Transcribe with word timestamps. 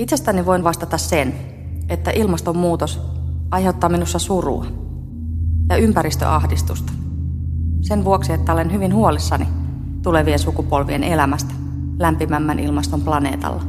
Itsestäni 0.00 0.46
voin 0.46 0.64
vastata 0.64 0.98
sen, 0.98 1.34
että 1.88 2.10
ilmastonmuutos 2.10 3.00
aiheuttaa 3.50 3.90
minussa 3.90 4.18
surua 4.18 4.66
ja 5.68 5.76
ympäristöahdistusta. 5.76 6.92
Sen 7.80 8.04
vuoksi, 8.04 8.32
että 8.32 8.52
olen 8.52 8.72
hyvin 8.72 8.94
huolissani 8.94 9.48
tulevien 10.02 10.38
sukupolvien 10.38 11.04
elämästä 11.04 11.54
lämpimämmän 11.98 12.58
ilmaston 12.58 13.00
planeetalla. 13.00 13.62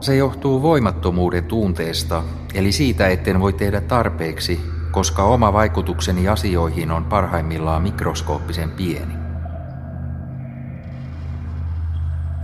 Se 0.00 0.16
johtuu 0.16 0.62
voimattomuuden 0.62 1.44
tunteesta, 1.44 2.22
eli 2.54 2.72
siitä, 2.72 3.08
etten 3.08 3.40
voi 3.40 3.52
tehdä 3.52 3.80
tarpeeksi, 3.80 4.60
koska 4.90 5.24
oma 5.24 5.52
vaikutukseni 5.52 6.28
asioihin 6.28 6.90
on 6.90 7.04
parhaimmillaan 7.04 7.82
mikroskooppisen 7.82 8.70
pieni. 8.70 9.23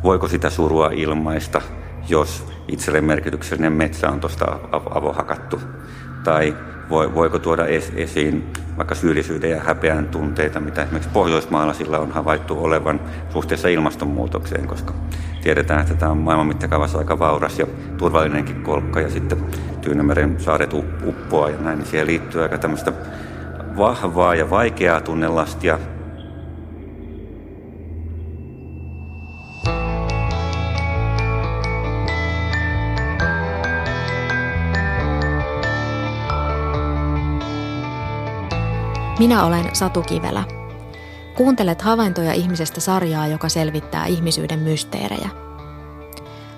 Voiko 0.03 0.29
sitä 0.29 0.51
surua 0.51 0.91
ilmaista, 0.93 1.61
jos 2.09 2.47
itselle 2.69 3.01
merkityksellinen 3.01 3.73
metsä 3.73 4.11
on 4.11 4.21
tuosta 4.21 4.59
avohakattu? 4.73 5.61
Tai 6.25 6.57
voiko 6.91 7.39
tuoda 7.39 7.67
esiin 7.97 8.53
vaikka 8.77 8.95
syyllisyyden 8.95 9.51
ja 9.51 9.61
häpeän 9.61 10.07
tunteita, 10.07 10.61
mitä 10.61 10.83
esimerkiksi 10.83 11.11
Pohjoismaalaisilla 11.13 11.99
on 11.99 12.13
havaittu 12.13 12.65
olevan 12.65 13.01
suhteessa 13.31 13.69
ilmastonmuutokseen, 13.69 14.67
koska 14.67 14.95
tiedetään, 15.43 15.81
että 15.81 15.95
tämä 15.95 16.13
on 16.13 16.19
maailman 16.19 16.47
mittakaavassa 16.47 16.99
aika 16.99 17.19
vauras 17.19 17.59
ja 17.59 17.67
turvallinenkin 17.99 18.63
kolkka 18.63 19.01
ja 19.01 19.11
sitten 19.11 19.39
Tyynemeren 19.81 20.41
saaret 20.41 20.73
uppoaa 21.05 21.51
ja 21.51 21.59
näin, 21.61 21.79
niin 21.79 21.87
siihen 21.89 22.07
liittyy 22.07 22.43
aika 22.43 22.59
tämmöistä 22.59 22.93
vahvaa 23.77 24.35
ja 24.35 24.51
vaikeaa 24.51 25.01
tunnelastia 25.01 25.79
Minä 39.21 39.45
olen 39.45 39.77
Satu 39.77 40.03
Kivelä. 40.03 40.45
Kuuntelet 41.37 41.83
havaintoja 41.83 42.33
ihmisestä 42.33 42.81
sarjaa, 42.81 43.27
joka 43.27 43.49
selvittää 43.49 44.07
ihmisyyden 44.07 44.59
mysteerejä. 44.59 45.29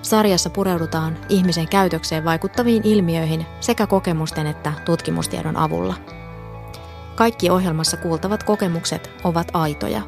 Sarjassa 0.02 0.50
pureudutaan 0.50 1.18
ihmisen 1.28 1.68
käytökseen 1.68 2.24
vaikuttaviin 2.24 2.82
ilmiöihin 2.84 3.46
sekä 3.60 3.86
kokemusten 3.86 4.46
että 4.46 4.72
tutkimustiedon 4.84 5.56
avulla. 5.56 5.94
Kaikki 7.14 7.50
ohjelmassa 7.50 7.96
kuultavat 7.96 8.42
kokemukset 8.42 9.10
ovat 9.24 9.48
aitoja. 9.54 10.02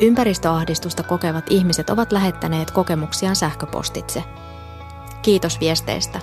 Ympäristöahdistusta 0.00 1.02
kokevat 1.02 1.44
ihmiset 1.50 1.90
ovat 1.90 2.12
lähettäneet 2.12 2.70
kokemuksiaan 2.70 3.36
sähköpostitse. 3.36 4.24
Kiitos 5.22 5.60
viesteistä. 5.60 6.20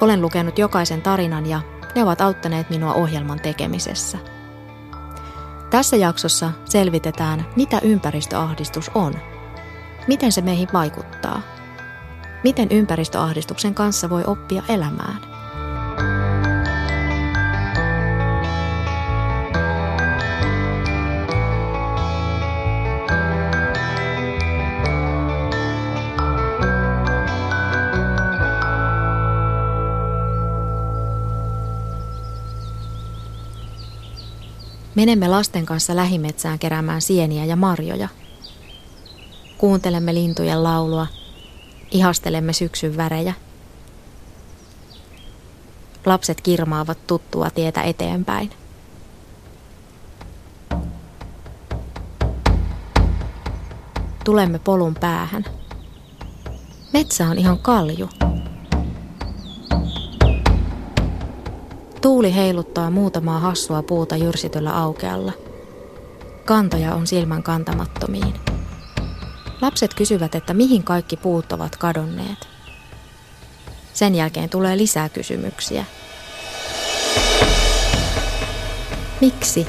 Olen 0.00 0.20
lukenut 0.22 0.58
jokaisen 0.58 1.02
tarinan 1.02 1.46
ja 1.46 1.60
ne 1.94 2.02
ovat 2.02 2.20
auttaneet 2.20 2.70
minua 2.70 2.94
ohjelman 2.94 3.40
tekemisessä. 3.40 4.18
Tässä 5.70 5.96
jaksossa 5.96 6.50
selvitetään, 6.64 7.46
mitä 7.56 7.80
ympäristöahdistus 7.82 8.90
on, 8.94 9.14
miten 10.06 10.32
se 10.32 10.40
meihin 10.40 10.68
vaikuttaa, 10.72 11.42
miten 12.44 12.68
ympäristöahdistuksen 12.70 13.74
kanssa 13.74 14.10
voi 14.10 14.24
oppia 14.26 14.62
elämään– 14.68 15.18
Menemme 34.98 35.28
lasten 35.28 35.66
kanssa 35.66 35.96
lähimetsään 35.96 36.58
keräämään 36.58 37.02
sieniä 37.02 37.44
ja 37.44 37.56
marjoja. 37.56 38.08
Kuuntelemme 39.58 40.14
lintujen 40.14 40.64
laulua, 40.64 41.06
ihastelemme 41.90 42.52
syksyn 42.52 42.96
värejä. 42.96 43.34
Lapset 46.06 46.40
kirmaavat 46.40 47.06
tuttua 47.06 47.50
tietä 47.50 47.82
eteenpäin. 47.82 48.50
Tulemme 54.24 54.58
polun 54.58 54.94
päähän. 55.00 55.44
Metsä 56.92 57.28
on 57.28 57.38
ihan 57.38 57.58
kalju. 57.58 58.08
Tuuli 62.00 62.34
heiluttaa 62.34 62.90
muutamaa 62.90 63.38
hassua 63.38 63.82
puuta 63.82 64.16
jyrsityllä 64.16 64.76
aukealla. 64.76 65.32
Kantoja 66.44 66.94
on 66.94 67.06
silmän 67.06 67.42
kantamattomiin. 67.42 68.34
Lapset 69.60 69.94
kysyvät, 69.94 70.34
että 70.34 70.54
mihin 70.54 70.82
kaikki 70.82 71.16
puut 71.16 71.52
ovat 71.52 71.76
kadonneet. 71.76 72.48
Sen 73.94 74.14
jälkeen 74.14 74.48
tulee 74.48 74.76
lisää 74.76 75.08
kysymyksiä. 75.08 75.84
Miksi? 79.20 79.66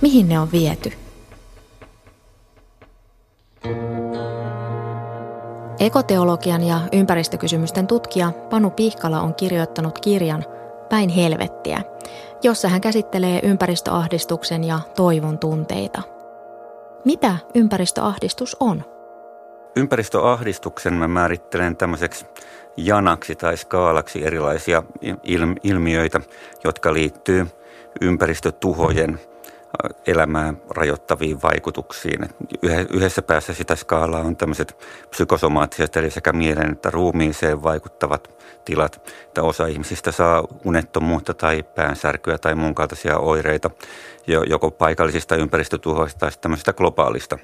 Mihin 0.00 0.28
ne 0.28 0.40
on 0.40 0.52
viety? 0.52 0.92
Ekoteologian 5.80 6.64
ja 6.64 6.80
ympäristökysymysten 6.92 7.86
tutkija 7.86 8.32
Panu 8.50 8.70
Pihkala 8.70 9.20
on 9.20 9.34
kirjoittanut 9.34 9.98
kirjan– 9.98 10.44
Päin 10.88 11.08
helvettiä, 11.08 11.80
jossa 12.42 12.68
hän 12.68 12.80
käsittelee 12.80 13.40
ympäristöahdistuksen 13.42 14.64
ja 14.64 14.80
toivon 14.96 15.38
tunteita. 15.38 16.02
Mitä 17.04 17.36
ympäristöahdistus 17.54 18.56
on? 18.60 18.84
Ympäristöahdistuksen 19.76 20.94
mä 20.94 21.08
määrittelen 21.08 21.76
tämmöiseksi 21.76 22.26
janaksi 22.76 23.36
tai 23.36 23.56
skaalaksi 23.56 24.24
erilaisia 24.24 24.82
ilmiöitä, 25.62 26.20
jotka 26.64 26.92
liittyy 26.92 27.46
ympäristötuhojen 28.00 29.20
elämää 30.06 30.54
rajoittaviin 30.70 31.42
vaikutuksiin. 31.42 32.28
Yhdessä 32.90 33.22
päässä 33.22 33.54
sitä 33.54 33.76
skaalaa 33.76 34.20
on 34.20 34.36
tämmöiset 34.36 34.86
psykosomaattiset, 35.10 35.96
eli 35.96 36.10
sekä 36.10 36.32
mielen 36.32 36.72
että 36.72 36.90
ruumiiseen 36.90 37.62
vaikuttavat 37.62 38.44
tilat. 38.64 39.10
Että 39.22 39.42
osa 39.42 39.66
ihmisistä 39.66 40.12
saa 40.12 40.44
unettomuutta 40.64 41.34
tai 41.34 41.62
päänsärkyä 41.62 42.38
tai 42.38 42.54
muun 42.54 42.74
kaltaisia 42.74 43.18
oireita, 43.18 43.70
joko 44.46 44.70
paikallisista 44.70 45.36
ympäristötuhoista 45.36 46.18
tai 46.18 46.30
tämmöisestä 46.40 46.72
globaalista. 46.72 47.38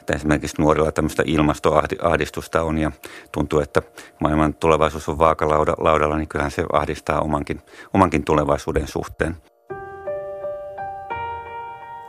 Että 0.00 0.12
esimerkiksi 0.14 0.62
nuorilla 0.62 0.92
tämmöistä 0.92 1.22
ilmastoahdistusta 1.26 2.62
on 2.62 2.78
ja 2.78 2.92
tuntuu, 3.32 3.60
että 3.60 3.82
maailman 4.20 4.54
tulevaisuus 4.54 5.08
on 5.08 5.18
vaakalaudalla, 5.18 6.16
niin 6.16 6.28
kyllähän 6.28 6.50
se 6.50 6.64
ahdistaa 6.72 7.20
omankin, 7.20 7.62
omankin 7.94 8.24
tulevaisuuden 8.24 8.86
suhteen. 8.88 9.36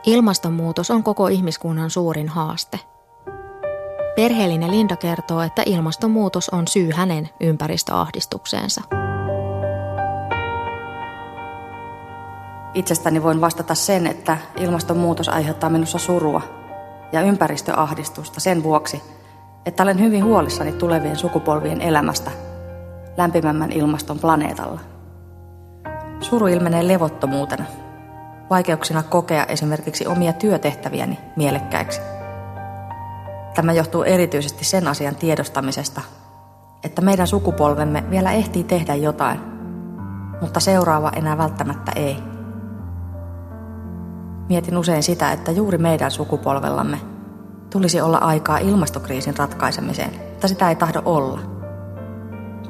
Ilmastonmuutos 0.06 0.90
on 0.90 1.02
koko 1.02 1.28
ihmiskunnan 1.28 1.90
suurin 1.90 2.28
haaste. 2.28 2.80
Perheellinen 4.16 4.70
Linda 4.70 4.96
kertoo, 4.96 5.40
että 5.40 5.62
ilmastonmuutos 5.66 6.48
on 6.48 6.68
syy 6.68 6.90
hänen 6.90 7.28
ympäristöahdistukseensa. 7.40 8.82
Itsestäni 12.74 13.22
voin 13.22 13.40
vastata 13.40 13.74
sen, 13.74 14.06
että 14.06 14.38
ilmastonmuutos 14.56 15.28
aiheuttaa 15.28 15.70
minussa 15.70 15.98
surua 15.98 16.40
ja 17.12 17.20
ympäristöahdistusta 17.20 18.40
sen 18.40 18.62
vuoksi, 18.62 19.02
että 19.66 19.82
olen 19.82 20.00
hyvin 20.00 20.24
huolissani 20.24 20.72
tulevien 20.72 21.16
sukupolvien 21.16 21.80
elämästä 21.80 22.30
lämpimämmän 23.16 23.72
ilmaston 23.72 24.18
planeetalla. 24.18 24.80
Suru 26.20 26.46
ilmenee 26.46 26.88
levottomuutena– 26.88 27.64
vaikeuksina 28.50 29.02
kokea 29.02 29.44
esimerkiksi 29.44 30.06
omia 30.06 30.32
työtehtäviäni 30.32 31.18
mielekkäiksi. 31.36 32.00
Tämä 33.54 33.72
johtuu 33.72 34.02
erityisesti 34.02 34.64
sen 34.64 34.88
asian 34.88 35.16
tiedostamisesta, 35.16 36.00
että 36.84 37.02
meidän 37.02 37.26
sukupolvemme 37.26 38.04
vielä 38.10 38.32
ehtii 38.32 38.64
tehdä 38.64 38.94
jotain, 38.94 39.40
mutta 40.40 40.60
seuraava 40.60 41.12
enää 41.16 41.38
välttämättä 41.38 41.92
ei. 41.96 42.16
Mietin 44.48 44.78
usein 44.78 45.02
sitä, 45.02 45.32
että 45.32 45.52
juuri 45.52 45.78
meidän 45.78 46.10
sukupolvellamme 46.10 47.00
tulisi 47.70 48.00
olla 48.00 48.18
aikaa 48.18 48.58
ilmastokriisin 48.58 49.36
ratkaisemiseen, 49.36 50.10
mutta 50.30 50.48
sitä 50.48 50.68
ei 50.68 50.76
tahdo 50.76 51.02
olla. 51.04 51.40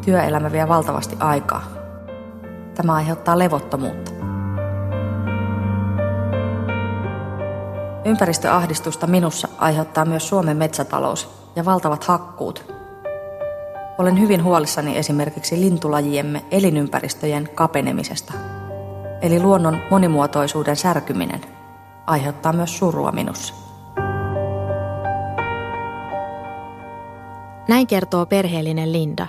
Työelämä 0.04 0.52
vie 0.52 0.68
valtavasti 0.68 1.16
aikaa. 1.20 1.62
Tämä 2.74 2.94
aiheuttaa 2.94 3.38
levottomuutta. 3.38 4.23
Ympäristöahdistusta 8.04 9.06
minussa 9.06 9.48
aiheuttaa 9.58 10.04
myös 10.04 10.28
Suomen 10.28 10.56
metsätalous 10.56 11.28
ja 11.56 11.64
valtavat 11.64 12.04
hakkuut. 12.04 12.64
Olen 13.98 14.20
hyvin 14.20 14.44
huolissani 14.44 14.98
esimerkiksi 14.98 15.60
lintulajiemme 15.60 16.44
elinympäristöjen 16.50 17.48
kapenemisesta. 17.54 18.32
Eli 19.22 19.42
luonnon 19.42 19.78
monimuotoisuuden 19.90 20.76
särkyminen 20.76 21.40
aiheuttaa 22.06 22.52
myös 22.52 22.78
surua 22.78 23.12
minussa. 23.12 23.54
Näin 27.68 27.86
kertoo 27.86 28.26
perheellinen 28.26 28.92
Linda. 28.92 29.26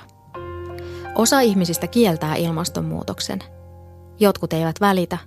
Osa 1.15 1.39
ihmisistä 1.39 1.87
kieltää 1.87 2.35
ilmastonmuutoksen. 2.35 3.39
Jotkut 4.19 4.53
eivät 4.53 4.75
välitä. 4.81 5.17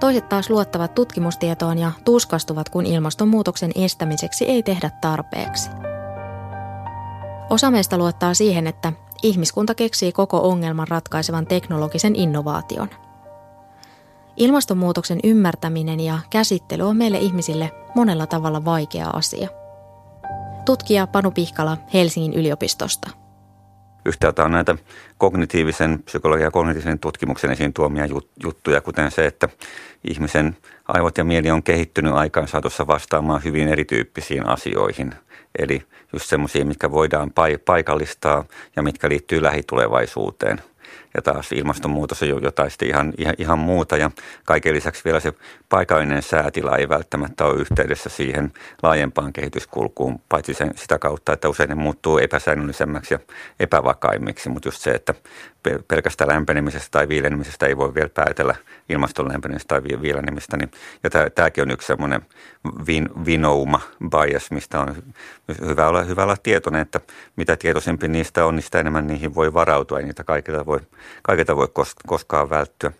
Toiset 0.00 0.28
taas 0.28 0.50
luottavat 0.50 0.94
tutkimustietoon 0.94 1.78
ja 1.78 1.92
tuskastuvat, 2.04 2.68
kun 2.68 2.86
ilmastonmuutoksen 2.86 3.70
estämiseksi 3.74 4.44
ei 4.44 4.62
tehdä 4.62 4.90
tarpeeksi. 5.00 5.70
Osa 7.50 7.70
meistä 7.70 7.98
luottaa 7.98 8.34
siihen, 8.34 8.66
että 8.66 8.92
ihmiskunta 9.22 9.74
keksii 9.74 10.12
koko 10.12 10.48
ongelman 10.48 10.88
ratkaisevan 10.88 11.46
teknologisen 11.46 12.16
innovaation. 12.16 12.88
Ilmastonmuutoksen 14.36 15.20
ymmärtäminen 15.24 16.00
ja 16.00 16.18
käsittely 16.30 16.82
on 16.82 16.96
meille 16.96 17.18
ihmisille 17.18 17.70
monella 17.94 18.26
tavalla 18.26 18.64
vaikea 18.64 19.10
asia. 19.10 19.48
Tutkija 20.64 21.06
Panu 21.06 21.30
Pihkala 21.30 21.76
Helsingin 21.94 22.32
yliopistosta. 22.32 23.10
Yhtäältä 24.08 24.44
on 24.44 24.50
näitä 24.50 24.76
kognitiivisen 25.18 26.02
psykologian 26.02 26.46
ja 26.46 26.50
kognitiivisen 26.50 26.98
tutkimuksen 26.98 27.50
esiin 27.50 27.72
tuomia 27.72 28.04
juttuja, 28.42 28.80
kuten 28.80 29.10
se, 29.10 29.26
että 29.26 29.48
ihmisen 30.04 30.56
aivot 30.88 31.18
ja 31.18 31.24
mieli 31.24 31.50
on 31.50 31.62
kehittynyt 31.62 32.12
aikaan 32.12 32.48
saatossa 32.48 32.86
vastaamaan 32.86 33.44
hyvin 33.44 33.68
erityyppisiin 33.68 34.46
asioihin. 34.46 35.14
Eli 35.58 35.82
just 36.12 36.26
semmoisia, 36.26 36.64
mitkä 36.64 36.90
voidaan 36.90 37.30
paikallistaa 37.64 38.44
ja 38.76 38.82
mitkä 38.82 39.08
liittyy 39.08 39.42
lähitulevaisuuteen– 39.42 40.60
ja 41.14 41.22
taas 41.22 41.52
ilmastonmuutos 41.52 42.22
on 42.22 42.42
jotain 42.42 42.70
sitten 42.70 42.88
ihan, 42.88 43.12
ihan, 43.18 43.34
ihan 43.38 43.58
muuta. 43.58 43.96
Ja 43.96 44.10
kaiken 44.44 44.74
lisäksi 44.74 45.04
vielä 45.04 45.20
se 45.20 45.32
paikallinen 45.68 46.22
säätila 46.22 46.76
ei 46.76 46.88
välttämättä 46.88 47.44
ole 47.44 47.60
yhteydessä 47.60 48.08
siihen 48.08 48.52
laajempaan 48.82 49.32
kehityskulkuun, 49.32 50.20
paitsi 50.28 50.54
sen, 50.54 50.70
sitä 50.76 50.98
kautta, 50.98 51.32
että 51.32 51.48
usein 51.48 51.68
ne 51.68 51.74
muuttuu 51.74 52.18
epäsäännöllisemmäksi 52.18 53.14
ja 53.14 53.18
epävakaimmiksi, 53.60 54.48
mutta 54.48 54.68
just 54.68 54.80
se, 54.80 54.90
että 54.90 55.14
pelkästään 55.88 56.28
lämpenemisestä 56.28 56.88
tai 56.90 57.08
viilenemisestä 57.08 57.66
ei 57.66 57.76
voi 57.76 57.94
vielä 57.94 58.08
päätellä 58.08 58.54
ilmaston 58.88 59.28
lämpenemisestä 59.28 59.80
tai 59.80 60.00
viilenemistä. 60.02 60.56
Niin, 60.56 60.70
ja 61.02 61.10
tämäkin 61.34 61.62
on 61.62 61.70
yksi 61.70 61.86
semmoinen 61.86 62.22
vin, 62.86 63.08
vinouma 63.24 63.80
bias, 64.10 64.50
mistä 64.50 64.80
on 64.80 64.96
hyvä 65.60 65.88
olla, 65.88 66.02
hyvä 66.02 66.22
olla 66.22 66.36
tietoinen, 66.42 66.82
että 66.82 67.00
mitä 67.36 67.56
tietoisempi 67.56 68.08
niistä 68.08 68.46
on, 68.46 68.56
niin 68.56 68.62
sitä 68.62 68.80
enemmän 68.80 69.06
niihin 69.06 69.34
voi 69.34 69.54
varautua. 69.54 69.98
Ei 69.98 70.04
niitä 70.04 70.24
kaikilta 70.24 70.66
voi, 70.66 70.80
kaikilta 71.22 71.56
voi 71.56 71.68
koskaan 72.06 72.50
välttyä. 72.50 72.92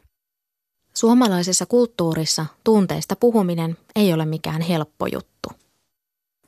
Suomalaisessa 0.94 1.66
kulttuurissa 1.66 2.46
tunteista 2.64 3.16
puhuminen 3.16 3.76
ei 3.96 4.12
ole 4.12 4.26
mikään 4.26 4.60
helppo 4.60 5.06
juttu. 5.06 5.48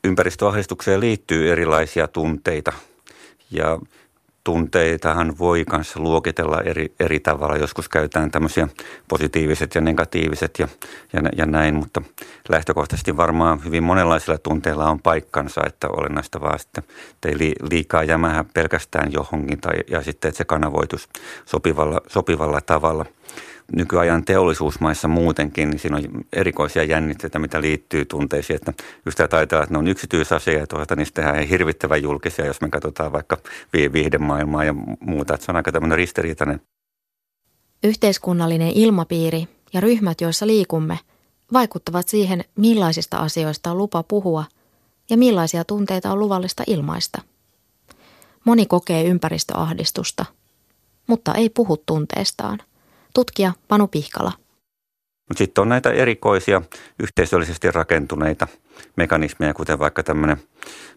Ympäristöahdistukseen 0.05 1.01
liittyy 1.01 1.53
erilaisia 1.53 2.09
tunteita 2.09 2.73
ja 3.51 3.79
tunteitahan 4.45 5.39
voi 5.39 5.65
myös 5.73 5.97
luokitella 5.97 6.61
eri, 6.61 6.95
eri 7.01 7.21
tavalla. 7.21 7.57
Joskus 7.57 7.89
käytetään 7.89 8.31
tämmöisiä 8.31 8.69
positiiviset 9.09 9.75
ja 9.75 9.81
negatiiviset 9.81 10.59
ja, 10.59 10.69
ja, 11.13 11.23
ja 11.37 11.47
näin, 11.47 11.75
mutta 11.75 12.03
lähtökohtaisesti 12.49 13.17
varmaan 13.17 13.65
hyvin 13.65 13.83
monenlaisilla 13.83 14.39
tunteilla 14.39 14.91
on 14.91 15.01
paikkansa, 15.01 15.61
että 15.67 15.89
olennaista 15.89 16.41
vaan 16.41 16.59
sitten, 16.59 16.85
että 17.11 17.29
ei 17.29 17.55
liikaa 17.71 18.05
jämähä 18.05 18.45
pelkästään 18.55 19.13
johonkin 19.13 19.61
tai, 19.61 19.75
ja 19.91 20.03
sitten, 20.03 20.29
että 20.29 20.39
se 20.39 20.45
kanavoitus 20.45 21.09
sopivalla, 21.47 22.01
sopivalla 22.09 22.61
tavalla– 22.61 23.07
nykyajan 23.77 24.25
teollisuusmaissa 24.25 25.09
muutenkin, 25.09 25.71
niin 25.71 25.79
siinä 25.79 25.97
on 25.97 26.05
erikoisia 26.33 26.85
jännitteitä, 26.85 27.39
mitä 27.39 27.61
liittyy 27.61 28.05
tunteisiin. 28.05 28.55
Että 28.57 28.73
just 29.07 29.21
tämä 29.31 29.43
että 29.43 29.67
ne 29.71 29.79
on 29.79 29.89
yksityisasia 29.89 30.59
ja 30.59 30.97
niistä 30.97 31.23
tehdään 31.23 31.47
hirvittävän 31.47 32.03
julkisia, 32.03 32.47
jos 32.47 32.61
me 32.61 32.69
katsotaan 32.69 33.13
vaikka 33.13 33.37
viihdemaailmaa 33.73 34.65
ja 34.65 34.75
muuta. 35.01 35.35
Että 35.35 35.47
se 35.47 35.53
on 35.53 35.57
aika 35.57 35.73
tämmöinen 35.73 35.99
ristiriitainen. 35.99 36.61
Yhteiskunnallinen 37.85 38.73
ilmapiiri 38.75 39.49
ja 39.73 39.81
ryhmät, 39.81 40.21
joissa 40.21 40.47
liikumme, 40.47 40.99
vaikuttavat 41.53 42.09
siihen, 42.09 42.45
millaisista 42.57 43.19
asioista 43.19 43.71
on 43.71 43.79
lupa 43.79 44.03
puhua 44.03 44.45
ja 45.11 45.17
millaisia 45.17 45.65
tunteita 45.65 46.13
on 46.13 46.19
luvallista 46.19 46.63
ilmaista. 46.67 47.23
Moni 48.45 48.67
kokee 48.67 49.05
ympäristöahdistusta, 49.05 50.25
mutta 51.07 51.35
ei 51.35 51.51
puhu 51.51 51.77
tunteestaan 51.77 52.59
tutkija 53.15 53.53
Panu 53.69 53.89
Pihkala. 53.89 54.33
Sitten 55.37 55.63
on 55.63 55.69
näitä 55.69 55.91
erikoisia 55.91 56.63
yhteisöllisesti 56.99 57.71
rakentuneita 57.71 58.47
mekanismeja, 58.97 59.55
kuten 59.55 59.79
vaikka 59.79 60.03
tämmöinen, 60.03 60.37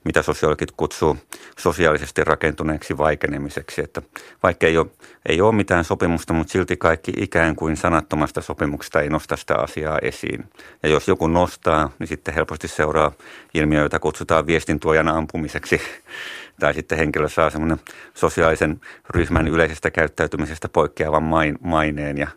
mitä 0.05 0.21
sosiologit 0.21 0.71
kutsuu 0.71 1.17
sosiaalisesti 1.59 2.23
rakentuneeksi 2.23 2.97
vaikenemiseksi. 2.97 3.81
Että 3.81 4.01
vaikka 4.43 4.67
ei 4.67 4.77
ole, 4.77 4.87
ei 5.25 5.41
ole 5.41 5.55
mitään 5.55 5.83
sopimusta, 5.83 6.33
mutta 6.33 6.51
silti 6.51 6.77
kaikki 6.77 7.13
ikään 7.17 7.55
kuin 7.55 7.77
sanattomasta 7.77 8.41
sopimuksesta 8.41 9.01
ei 9.01 9.09
nosta 9.09 9.37
sitä 9.37 9.55
asiaa 9.55 9.99
esiin. 10.01 10.45
Ja 10.83 10.89
jos 10.89 11.07
joku 11.07 11.27
nostaa, 11.27 11.89
niin 11.99 12.07
sitten 12.07 12.33
helposti 12.33 12.67
seuraa 12.67 13.11
ilmiö, 13.53 13.81
jota 13.81 13.99
kutsutaan 13.99 14.47
viestintuojan 14.47 15.07
ampumiseksi 15.07 15.81
tai 16.59 16.73
sitten 16.73 16.97
henkilö 16.97 17.29
saa 17.29 17.49
semmoinen 17.49 17.79
sosiaalisen 18.13 18.81
ryhmän 19.09 19.47
yleisestä 19.47 19.91
käyttäytymisestä 19.91 20.69
poikkeavan 20.69 21.23
maineen 21.61 22.17
ja 22.17 22.27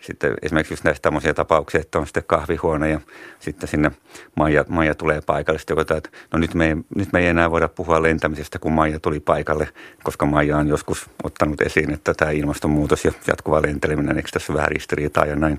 sitten 0.00 0.34
esimerkiksi 0.42 0.72
just 0.72 0.84
näistä 0.84 1.02
tämmöisiä 1.02 1.34
tapauksia, 1.34 1.80
että 1.80 1.98
on 1.98 2.06
sitten 2.06 2.24
kahvihuone 2.26 2.90
ja 2.90 3.00
sitten 3.38 3.68
sinne 3.68 3.90
Maija, 4.34 4.64
Maija 4.68 4.94
tulee 4.94 5.20
paikalle. 5.26 5.58
Sitten 5.58 5.76
joku 5.78 5.94
että 5.94 6.10
no 6.32 6.38
nyt 6.38 6.54
me, 6.54 6.66
ei, 6.66 6.74
nyt 6.94 7.12
me 7.12 7.20
ei 7.20 7.26
enää 7.26 7.50
voida 7.50 7.68
puhua 7.68 8.02
lentämisestä, 8.02 8.58
kun 8.58 8.72
Maija 8.72 9.00
tuli 9.00 9.20
paikalle, 9.20 9.68
koska 10.02 10.26
Maija 10.26 10.56
on 10.56 10.68
joskus 10.68 11.10
ottanut 11.22 11.60
esiin, 11.60 11.92
että 11.92 12.14
tämä 12.14 12.30
ilmastonmuutos 12.30 13.04
ja 13.04 13.12
jatkuva 13.26 13.62
lenteleminen, 13.62 14.16
eikö 14.16 14.28
tässä 14.32 14.54
vähän 14.54 14.68
ristiriitaa 14.68 15.26
ja 15.26 15.36
näin. 15.36 15.56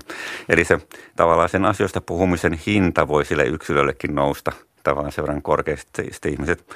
Eli 0.48 0.64
se 0.64 0.78
tavallaan 1.16 1.48
sen 1.48 1.64
asioista 1.64 2.00
puhumisen 2.00 2.60
hinta 2.66 3.08
voi 3.08 3.24
sille 3.24 3.44
yksilöllekin 3.44 4.14
nousta– 4.14 4.52
tavallaan 4.88 5.12
sen 5.12 5.22
verran 5.22 5.42
korkeasti. 5.42 6.08
Sitten 6.10 6.32
ihmiset 6.32 6.66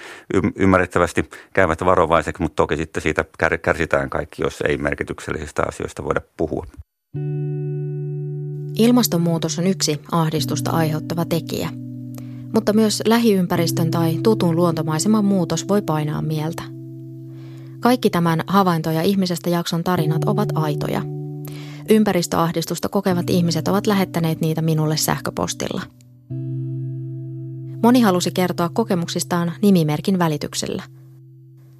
ymmärrettävästi 0.56 1.30
käyvät 1.52 1.84
varovaiseksi, 1.84 2.42
mutta 2.42 2.56
toki 2.56 2.76
sitten 2.76 3.02
siitä 3.02 3.24
kärsitään 3.62 4.10
kaikki, 4.10 4.42
jos 4.42 4.60
ei 4.68 4.76
merkityksellisistä 4.76 5.62
asioista 5.68 6.04
voida 6.04 6.20
puhua. 6.36 6.66
Ilmastonmuutos 8.78 9.58
on 9.58 9.66
yksi 9.66 10.00
ahdistusta 10.12 10.70
aiheuttava 10.70 11.24
tekijä, 11.24 11.68
mutta 12.54 12.72
myös 12.72 13.02
lähiympäristön 13.06 13.90
tai 13.90 14.18
tutun 14.22 14.56
luontomaiseman 14.56 15.24
muutos 15.24 15.68
voi 15.68 15.82
painaa 15.82 16.22
mieltä. 16.22 16.62
Kaikki 17.80 18.10
tämän 18.10 18.40
havaintoja 18.46 19.02
ihmisestä 19.02 19.50
jakson 19.50 19.84
tarinat 19.84 20.24
ovat 20.24 20.48
aitoja. 20.54 21.02
Ympäristöahdistusta 21.90 22.88
kokevat 22.88 23.30
ihmiset 23.30 23.68
ovat 23.68 23.86
lähettäneet 23.86 24.40
niitä 24.40 24.62
minulle 24.62 24.96
sähköpostilla– 24.96 25.82
Moni 27.82 28.00
halusi 28.00 28.30
kertoa 28.30 28.68
kokemuksistaan 28.68 29.52
nimimerkin 29.62 30.18
välityksellä. 30.18 30.82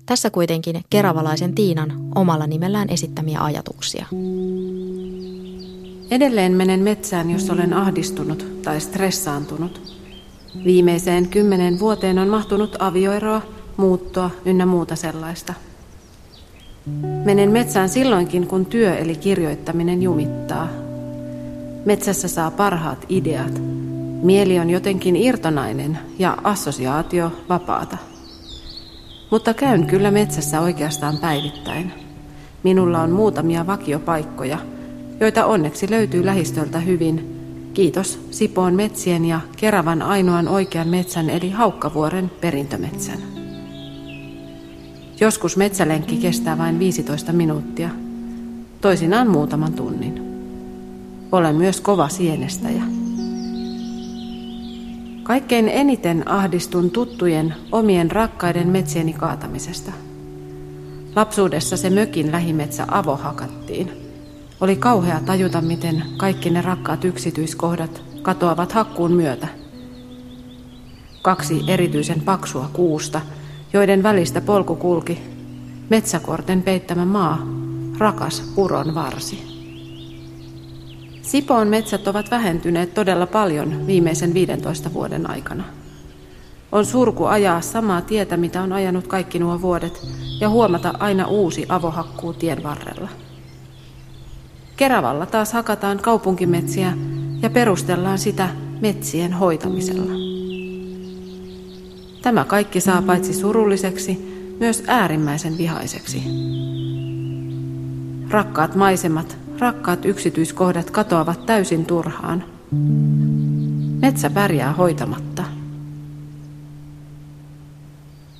Tässä 0.06 0.30
kuitenkin 0.30 0.80
keravalaisen 0.90 1.54
Tiinan 1.54 1.92
omalla 2.14 2.46
nimellään 2.46 2.90
esittämiä 2.90 3.40
ajatuksia. 3.44 4.06
Edelleen 6.10 6.52
menen 6.52 6.80
metsään, 6.80 7.30
jos 7.30 7.50
olen 7.50 7.72
ahdistunut 7.72 8.62
tai 8.62 8.80
stressaantunut. 8.80 9.96
Viimeiseen 10.64 11.28
kymmenen 11.28 11.80
vuoteen 11.80 12.18
on 12.18 12.28
mahtunut 12.28 12.76
avioeroa, 12.78 13.42
muuttoa 13.76 14.30
ynnä 14.44 14.66
muuta 14.66 14.96
sellaista. 14.96 15.54
Menen 17.24 17.50
metsään 17.50 17.88
silloinkin, 17.88 18.46
kun 18.46 18.66
työ 18.66 18.96
eli 18.96 19.16
kirjoittaminen 19.16 20.02
jumittaa. 20.02 20.68
Metsässä 21.84 22.28
saa 22.28 22.50
parhaat 22.50 23.06
ideat, 23.08 23.62
Mieli 24.22 24.58
on 24.58 24.70
jotenkin 24.70 25.16
irtonainen 25.16 25.98
ja 26.18 26.38
assosiaatio 26.44 27.32
vapaata. 27.48 27.96
Mutta 29.30 29.54
käyn 29.54 29.86
kyllä 29.86 30.10
metsässä 30.10 30.60
oikeastaan 30.60 31.18
päivittäin. 31.18 31.92
Minulla 32.62 33.02
on 33.02 33.10
muutamia 33.10 33.66
vakiopaikkoja, 33.66 34.58
joita 35.20 35.46
onneksi 35.46 35.90
löytyy 35.90 36.26
lähistöltä 36.26 36.78
hyvin. 36.78 37.38
Kiitos 37.74 38.20
Sipoon 38.30 38.74
metsien 38.74 39.24
ja 39.24 39.40
Keravan 39.56 40.02
ainoan 40.02 40.48
oikean 40.48 40.88
metsän 40.88 41.30
eli 41.30 41.50
Haukkavuoren 41.50 42.30
perintömetsän. 42.40 43.18
Joskus 45.20 45.56
metsälenkki 45.56 46.16
kestää 46.16 46.58
vain 46.58 46.78
15 46.78 47.32
minuuttia, 47.32 47.90
toisinaan 48.80 49.30
muutaman 49.30 49.72
tunnin. 49.72 50.22
Olen 51.32 51.56
myös 51.56 51.80
kova 51.80 52.08
sienestäjä. 52.08 53.01
Kaikkein 55.22 55.68
eniten 55.68 56.28
ahdistun 56.28 56.90
tuttujen 56.90 57.54
omien 57.72 58.10
rakkaiden 58.10 58.68
metsieni 58.68 59.12
kaatamisesta. 59.12 59.92
Lapsuudessa 61.16 61.76
se 61.76 61.90
mökin 61.90 62.32
lähimetsä 62.32 62.84
avohakattiin. 62.88 63.92
Oli 64.60 64.76
kauhea 64.76 65.20
tajuta, 65.20 65.60
miten 65.60 66.02
kaikki 66.16 66.50
ne 66.50 66.62
rakkaat 66.62 67.04
yksityiskohdat 67.04 68.02
katoavat 68.22 68.72
hakkuun 68.72 69.12
myötä. 69.12 69.48
Kaksi 71.22 71.64
erityisen 71.68 72.20
paksua 72.20 72.70
kuusta, 72.72 73.20
joiden 73.72 74.02
välistä 74.02 74.40
polku 74.40 74.76
kulki, 74.76 75.22
metsäkorten 75.90 76.62
peittämä 76.62 77.04
maa, 77.04 77.46
rakas 77.98 78.40
puron 78.54 78.94
varsi. 78.94 79.51
Sipoon 81.32 81.68
metsät 81.68 82.08
ovat 82.08 82.30
vähentyneet 82.30 82.94
todella 82.94 83.26
paljon 83.26 83.86
viimeisen 83.86 84.34
15 84.34 84.92
vuoden 84.92 85.30
aikana. 85.30 85.64
On 86.72 86.86
surku 86.86 87.24
ajaa 87.24 87.60
samaa 87.60 88.00
tietä, 88.00 88.36
mitä 88.36 88.62
on 88.62 88.72
ajanut 88.72 89.06
kaikki 89.06 89.38
nuo 89.38 89.62
vuodet, 89.62 90.06
ja 90.40 90.48
huomata 90.48 90.94
aina 90.98 91.26
uusi 91.26 91.66
avohakkuu 91.68 92.32
tien 92.32 92.62
varrella. 92.62 93.08
Keravalla 94.76 95.26
taas 95.26 95.52
hakataan 95.52 95.98
kaupunkimetsiä 95.98 96.92
ja 97.42 97.50
perustellaan 97.50 98.18
sitä 98.18 98.48
metsien 98.80 99.32
hoitamisella. 99.32 100.12
Tämä 102.22 102.44
kaikki 102.44 102.80
saa 102.80 103.02
paitsi 103.02 103.34
surulliseksi, 103.34 104.32
myös 104.60 104.84
äärimmäisen 104.86 105.58
vihaiseksi. 105.58 106.22
Rakkaat 108.30 108.74
maisemat, 108.74 109.41
rakkaat 109.62 110.04
yksityiskohdat 110.04 110.90
katoavat 110.90 111.46
täysin 111.46 111.86
turhaan. 111.86 112.44
Metsä 114.00 114.30
pärjää 114.30 114.72
hoitamatta. 114.72 115.44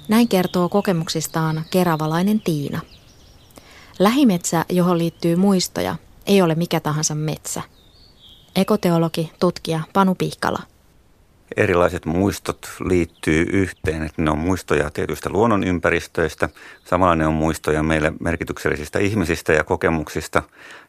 Näin 0.08 0.28
kertoo 0.28 0.68
kokemuksistaan 0.68 1.64
keravalainen 1.70 2.40
Tiina. 2.40 2.80
Lähimetsä, 3.98 4.64
johon 4.70 4.98
liittyy 4.98 5.36
muistoja, 5.36 5.96
ei 6.26 6.42
ole 6.42 6.54
mikä 6.54 6.80
tahansa 6.80 7.14
metsä. 7.14 7.62
Ekoteologi, 8.56 9.32
tutkija 9.40 9.80
Panu 9.92 10.14
Pihkala. 10.14 10.62
Erilaiset 11.56 12.06
muistot 12.06 12.70
liittyy 12.84 13.46
yhteen, 13.52 14.02
että 14.02 14.22
ne 14.22 14.30
on 14.30 14.38
muistoja 14.38 14.90
tietyistä 14.90 15.30
luonnonympäristöistä, 15.30 16.48
samalla 16.84 17.16
ne 17.16 17.26
on 17.26 17.34
muistoja 17.34 17.82
meille 17.82 18.12
merkityksellisistä 18.20 18.98
ihmisistä 18.98 19.52
ja 19.52 19.64
kokemuksista. 19.64 20.42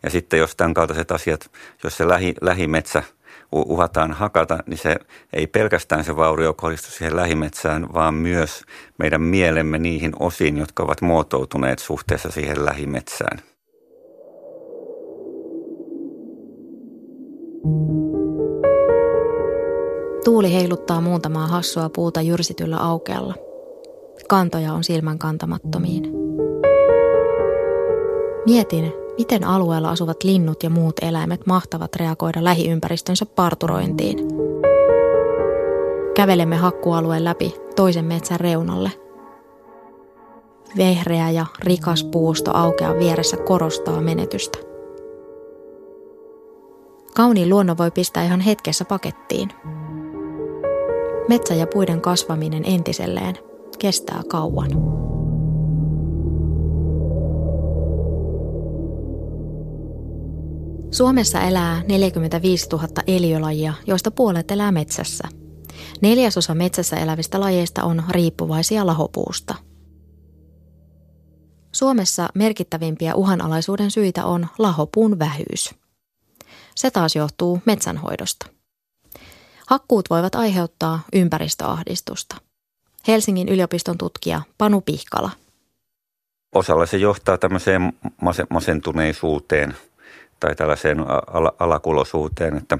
Ja 0.03 0.09
sitten 0.09 0.39
jos 0.39 0.55
tämän 0.55 0.73
kaltaiset 0.73 1.11
asiat, 1.11 1.51
jos 1.83 1.97
se 1.97 2.07
lähi, 2.07 2.33
lähimetsä 2.41 3.03
uhataan 3.51 4.11
hakata, 4.11 4.57
niin 4.67 4.77
se 4.77 4.95
ei 5.33 5.47
pelkästään 5.47 6.03
se 6.03 6.15
vaurio 6.15 6.53
kohdistu 6.53 6.91
siihen 6.91 7.15
lähimetsään, 7.15 7.93
vaan 7.93 8.13
myös 8.13 8.63
meidän 8.97 9.21
mielemme 9.21 9.77
niihin 9.77 10.11
osiin, 10.19 10.57
jotka 10.57 10.83
ovat 10.83 11.01
muotoutuneet 11.01 11.79
suhteessa 11.79 12.31
siihen 12.31 12.65
lähimetsään. 12.65 13.39
Tuuli 20.23 20.53
heiluttaa 20.53 21.01
muutamaa 21.01 21.47
hassua 21.47 21.89
puuta 21.89 22.21
jyrsityllä 22.21 22.77
aukealla. 22.77 23.33
Kantoja 24.27 24.73
on 24.73 24.83
silmän 24.83 25.19
kantamattomiin. 25.19 26.03
Mietin, 28.45 28.93
miten 29.17 29.43
alueella 29.43 29.89
asuvat 29.89 30.23
linnut 30.23 30.63
ja 30.63 30.69
muut 30.69 30.95
eläimet 31.01 31.45
mahtavat 31.45 31.95
reagoida 31.95 32.43
lähiympäristönsä 32.43 33.25
parturointiin. 33.25 34.17
Kävelemme 36.15 36.55
hakkualueen 36.55 37.23
läpi 37.23 37.55
toisen 37.75 38.05
metsän 38.05 38.39
reunalle. 38.39 38.91
Vehreä 40.77 41.29
ja 41.29 41.45
rikas 41.59 42.03
puusto 42.03 42.51
aukeaa 42.53 42.99
vieressä 42.99 43.37
korostaa 43.37 44.01
menetystä. 44.01 44.57
Kauniin 47.15 47.49
luonnon 47.49 47.77
voi 47.77 47.91
pistää 47.91 48.23
ihan 48.23 48.39
hetkessä 48.39 48.85
pakettiin. 48.85 49.49
Metsä 51.29 51.53
ja 51.53 51.67
puiden 51.67 52.01
kasvaminen 52.01 52.63
entiselleen 52.65 53.35
kestää 53.79 54.21
kauan. 54.27 54.69
Suomessa 60.91 61.41
elää 61.41 61.83
45 61.87 62.67
000 62.69 62.87
eliölajia, 63.07 63.73
joista 63.87 64.11
puolet 64.11 64.51
elää 64.51 64.71
metsässä. 64.71 65.27
Neljäsosa 66.01 66.55
metsässä 66.55 66.95
elävistä 66.95 67.39
lajeista 67.39 67.83
on 67.83 68.03
riippuvaisia 68.09 68.85
lahopuusta. 68.85 69.55
Suomessa 71.71 72.29
merkittävimpiä 72.35 73.15
uhanalaisuuden 73.15 73.91
syitä 73.91 74.25
on 74.25 74.47
lahopuun 74.57 75.19
vähyys. 75.19 75.75
Se 76.75 76.91
taas 76.91 77.15
johtuu 77.15 77.59
metsänhoidosta. 77.65 78.45
Hakkuut 79.67 80.09
voivat 80.09 80.35
aiheuttaa 80.35 80.99
ympäristöahdistusta. 81.13 82.35
Helsingin 83.07 83.49
yliopiston 83.49 83.97
tutkija 83.97 84.41
Panu 84.57 84.81
Pihkala. 84.81 85.29
Osalla 86.55 86.85
se 86.85 86.97
johtaa 86.97 87.37
tämmöiseen 87.37 87.93
masentuneisuuteen 88.49 89.75
tai 90.39 90.55
tällaiseen 90.55 90.99
al- 91.33 91.51
alakulosuuteen, 91.59 92.57
että 92.57 92.77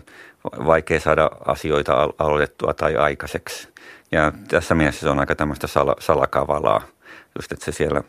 vaikea 0.66 1.00
saada 1.00 1.32
asioita 1.46 2.10
aloitettua 2.20 2.74
tai 2.74 2.96
aikaiseksi. 2.96 3.68
Ja 4.12 4.32
tässä 4.48 4.76
mielessä 4.76 5.00
se 5.00 5.10
on 5.10 5.20
aika 5.20 5.36
tämmöistä 5.36 5.68
sal- 5.68 5.96
salakavalaa, 6.00 6.82
just 7.36 7.52
että 7.52 7.66
se 7.66 7.72
siellä 7.72 8.04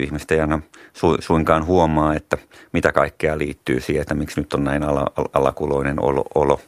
ihmiset 0.00 0.30
ei 0.30 0.40
aina 0.40 0.60
su- 0.92 1.22
suinkaan 1.22 1.66
huomaa, 1.66 2.14
että 2.14 2.38
mitä 2.72 2.92
kaikkea 2.92 3.38
liittyy 3.38 3.80
siihen, 3.80 4.02
että 4.02 4.14
miksi 4.14 4.40
nyt 4.40 4.52
on 4.52 4.64
näin 4.64 4.82
ala- 4.82 5.28
alakuloinen 5.32 6.02
olo. 6.02 6.24
olo 6.34 6.60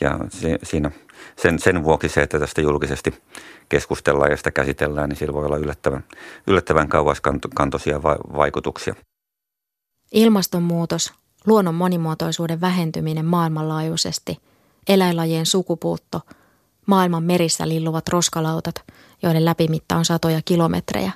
ja 0.00 0.18
se, 0.28 0.58
siinä, 0.62 0.90
sen, 1.36 1.58
sen 1.58 1.84
vuoksi 1.84 2.08
se, 2.08 2.22
että 2.22 2.38
tästä 2.38 2.60
julkisesti 2.60 3.22
keskustellaan 3.68 4.30
ja 4.30 4.36
sitä 4.36 4.50
käsitellään, 4.50 5.08
niin 5.08 5.16
sillä 5.16 5.34
voi 5.34 5.46
olla 5.46 5.56
yllättävän, 5.56 6.04
yllättävän 6.46 6.88
kauaskantoisia 6.88 8.02
va- 8.02 8.18
vaikutuksia. 8.36 8.94
Ilmastonmuutos, 10.12 11.12
luonnon 11.46 11.74
monimuotoisuuden 11.74 12.60
vähentyminen 12.60 13.24
maailmanlaajuisesti, 13.24 14.38
eläinlajien 14.88 15.46
sukupuutto, 15.46 16.20
maailman 16.86 17.22
merissä 17.22 17.68
lilluvat 17.68 18.08
roskalautat, 18.08 18.74
joiden 19.22 19.44
läpimitta 19.44 19.96
on 19.96 20.04
satoja 20.04 20.40
kilometrejä. 20.44 21.12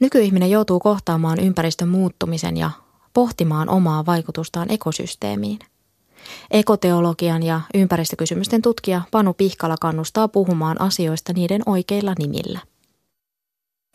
Nykyihminen 0.00 0.50
joutuu 0.50 0.80
kohtaamaan 0.80 1.40
ympäristön 1.40 1.88
muuttumisen 1.88 2.56
ja 2.56 2.70
pohtimaan 3.14 3.68
omaa 3.68 4.06
vaikutustaan 4.06 4.70
ekosysteemiin– 4.70 5.58
Ekoteologian 6.50 7.42
ja 7.42 7.60
ympäristökysymysten 7.74 8.62
tutkija 8.62 9.02
Panu 9.10 9.34
Pihkala 9.34 9.76
kannustaa 9.80 10.28
puhumaan 10.28 10.80
asioista 10.80 11.32
niiden 11.32 11.62
oikeilla 11.66 12.14
nimillä. 12.18 12.60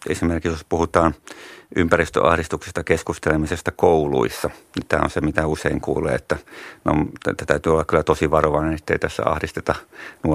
Esimerkiksi 0.10 0.50
jos 0.50 0.66
puhutaan 0.70 1.16
ympäristöahdistuksesta 1.76 2.84
keskustelemisesta 2.84 3.72
kouluissa, 3.72 4.50
niin 4.76 4.88
tämä 4.88 5.04
on 5.04 5.10
se, 5.10 5.22
mitä 5.22 5.48
usein 5.48 5.82
kuulee, 5.82 6.16
että 6.16 6.38
no, 6.86 6.94
tätä 7.24 7.46
täytyy 7.46 7.72
olla 7.72 7.86
kyllä 7.86 8.04
tosi 8.04 8.32
varovainen, 8.32 8.74
ettei 8.74 9.00
tässä 9.00 9.24
ahdisteta 9.26 9.76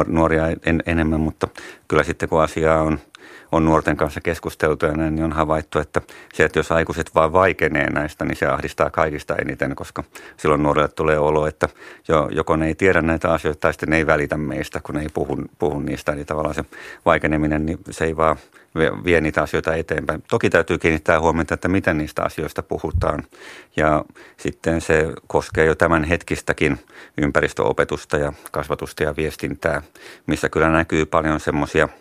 nuoria 0.06 0.44
en, 0.66 0.82
enemmän, 0.86 1.20
mutta 1.20 1.48
kyllä 1.88 2.02
sitten 2.02 2.28
kun 2.28 2.42
asiaa 2.42 2.82
on 2.82 2.98
on 3.52 3.64
nuorten 3.64 3.96
kanssa 3.96 4.20
keskusteltu 4.20 4.86
ja 4.86 4.92
näin, 4.92 5.14
niin 5.14 5.24
on 5.24 5.32
havaittu, 5.32 5.78
että 5.78 6.00
se, 6.34 6.44
että 6.44 6.58
jos 6.58 6.72
aikuiset 6.72 7.14
vaan 7.14 7.32
vaikenee 7.32 7.90
näistä, 7.90 8.24
niin 8.24 8.36
se 8.36 8.46
ahdistaa 8.46 8.90
kaikista 8.90 9.36
eniten, 9.36 9.76
koska 9.76 10.04
silloin 10.36 10.62
nuorelle 10.62 10.88
tulee 10.88 11.18
olo, 11.18 11.46
että 11.46 11.68
jo, 12.08 12.28
joko 12.30 12.56
ne 12.56 12.66
ei 12.66 12.74
tiedä 12.74 13.02
näitä 13.02 13.32
asioita 13.32 13.60
tai 13.60 13.72
sitten 13.72 13.88
ne 13.88 13.96
ei 13.96 14.06
välitä 14.06 14.36
meistä, 14.36 14.80
kun 14.80 14.94
ne 14.94 15.00
ei 15.00 15.08
puhu, 15.14 15.36
puhu 15.58 15.80
niistä. 15.80 16.12
Eli 16.12 16.24
tavallaan 16.24 16.54
se 16.54 16.64
vaikeneminen, 17.06 17.66
niin 17.66 17.78
se 17.90 18.04
ei 18.04 18.16
vaan 18.16 18.36
vie 19.04 19.20
niitä 19.20 19.42
asioita 19.42 19.74
eteenpäin. 19.74 20.22
Toki 20.30 20.50
täytyy 20.50 20.78
kiinnittää 20.78 21.20
huomiota, 21.20 21.54
että 21.54 21.68
miten 21.68 21.98
niistä 21.98 22.22
asioista 22.22 22.62
puhutaan. 22.62 23.22
Ja 23.76 24.04
sitten 24.36 24.80
se 24.80 25.12
koskee 25.26 25.64
jo 25.64 25.74
tämän 25.74 26.04
hetkistäkin 26.04 26.78
ympäristöopetusta 27.18 28.16
ja 28.16 28.32
kasvatusta 28.50 29.02
ja 29.02 29.16
viestintää, 29.16 29.82
missä 30.26 30.48
kyllä 30.48 30.68
näkyy 30.68 31.06
paljon 31.06 31.40
semmoisia– 31.40 31.88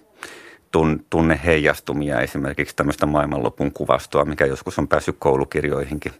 tunne 1.09 1.39
heijastumia, 1.45 2.21
esimerkiksi 2.21 2.75
tämmöistä 2.75 3.05
maailmanlopun 3.05 3.71
kuvastoa, 3.71 4.25
mikä 4.25 4.45
joskus 4.45 4.79
on 4.79 4.88
päässyt 4.88 5.15
koulukirjoihinkin 5.19 6.12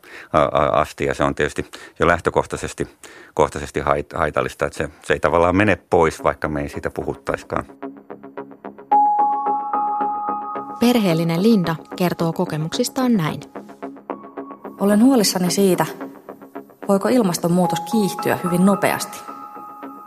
asti. 0.72 1.06
Ja 1.06 1.14
se 1.14 1.24
on 1.24 1.36
tietysti 1.36 1.66
jo 2.00 2.08
lähtökohtaisesti 2.08 2.88
kohtaisesti 3.34 3.80
haitallista, 4.16 4.66
että 4.66 4.78
se, 4.78 4.90
se 5.04 5.14
ei 5.14 5.20
tavallaan 5.20 5.56
mene 5.56 5.78
pois, 5.90 6.24
vaikka 6.24 6.48
me 6.48 6.62
ei 6.62 6.70
siitä 6.70 6.90
puhuttaiskaan. 6.90 7.66
Perheellinen 10.80 11.44
Linda 11.44 11.76
kertoo 11.96 12.34
kokemuksistaan 12.34 13.14
näin. 13.14 13.40
Olen 14.80 15.04
huolissani 15.04 15.52
siitä, 15.52 15.86
voiko 16.88 17.08
ilmastonmuutos 17.08 17.80
kiihtyä 17.92 18.40
hyvin 18.44 18.66
nopeasti. 18.66 19.18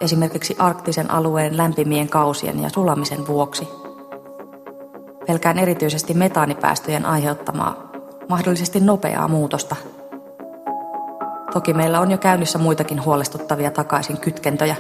esimerkiksi 0.01 0.57
arktisen 0.59 1.11
alueen 1.11 1.57
lämpimien 1.57 2.09
kausien 2.09 2.63
ja 2.63 2.69
sulamisen 2.69 3.27
vuoksi. 3.27 3.80
Pelkään 5.27 5.59
erityisesti 5.59 6.15
metaanipäästöjen 6.15 7.07
aiheuttamaa, 7.07 7.91
mahdollisesti 8.29 8.81
nopeaa 8.81 9.29
muutosta. 9.29 9.77
Toki 11.53 11.75
meillä 11.75 12.01
on 12.01 12.11
jo 12.11 12.19
käynnissä 12.19 12.59
muitakin 12.59 13.05
huolestuttavia 13.05 13.71
takaisin 13.71 14.21
kytkentöjä, 14.21 14.77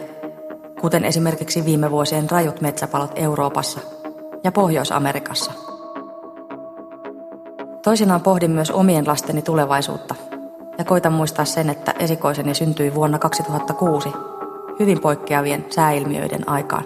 kuten 0.81 1.05
esimerkiksi 1.05 1.65
viime 1.65 1.91
vuosien 1.91 2.31
rajut 2.31 2.61
metsäpalot 2.61 3.13
Euroopassa 3.15 3.81
ja 4.45 4.53
Pohjois-Amerikassa. 4.53 5.53
Toisinaan 7.83 8.21
pohdin 8.21 8.51
myös 8.51 8.71
omien 8.71 9.07
lasteni 9.07 9.43
tulevaisuutta 9.43 10.15
ja 10.79 10.85
koitan 10.85 11.13
muistaa 11.13 11.45
sen, 11.45 11.71
että 11.71 11.95
esikoiseni 11.99 12.55
syntyi 12.55 12.95
vuonna 12.95 13.19
2006 13.19 14.09
hyvin 14.79 15.01
poikkeavien 15.01 15.67
sääilmiöiden 15.71 16.49
aikaan. 16.49 16.85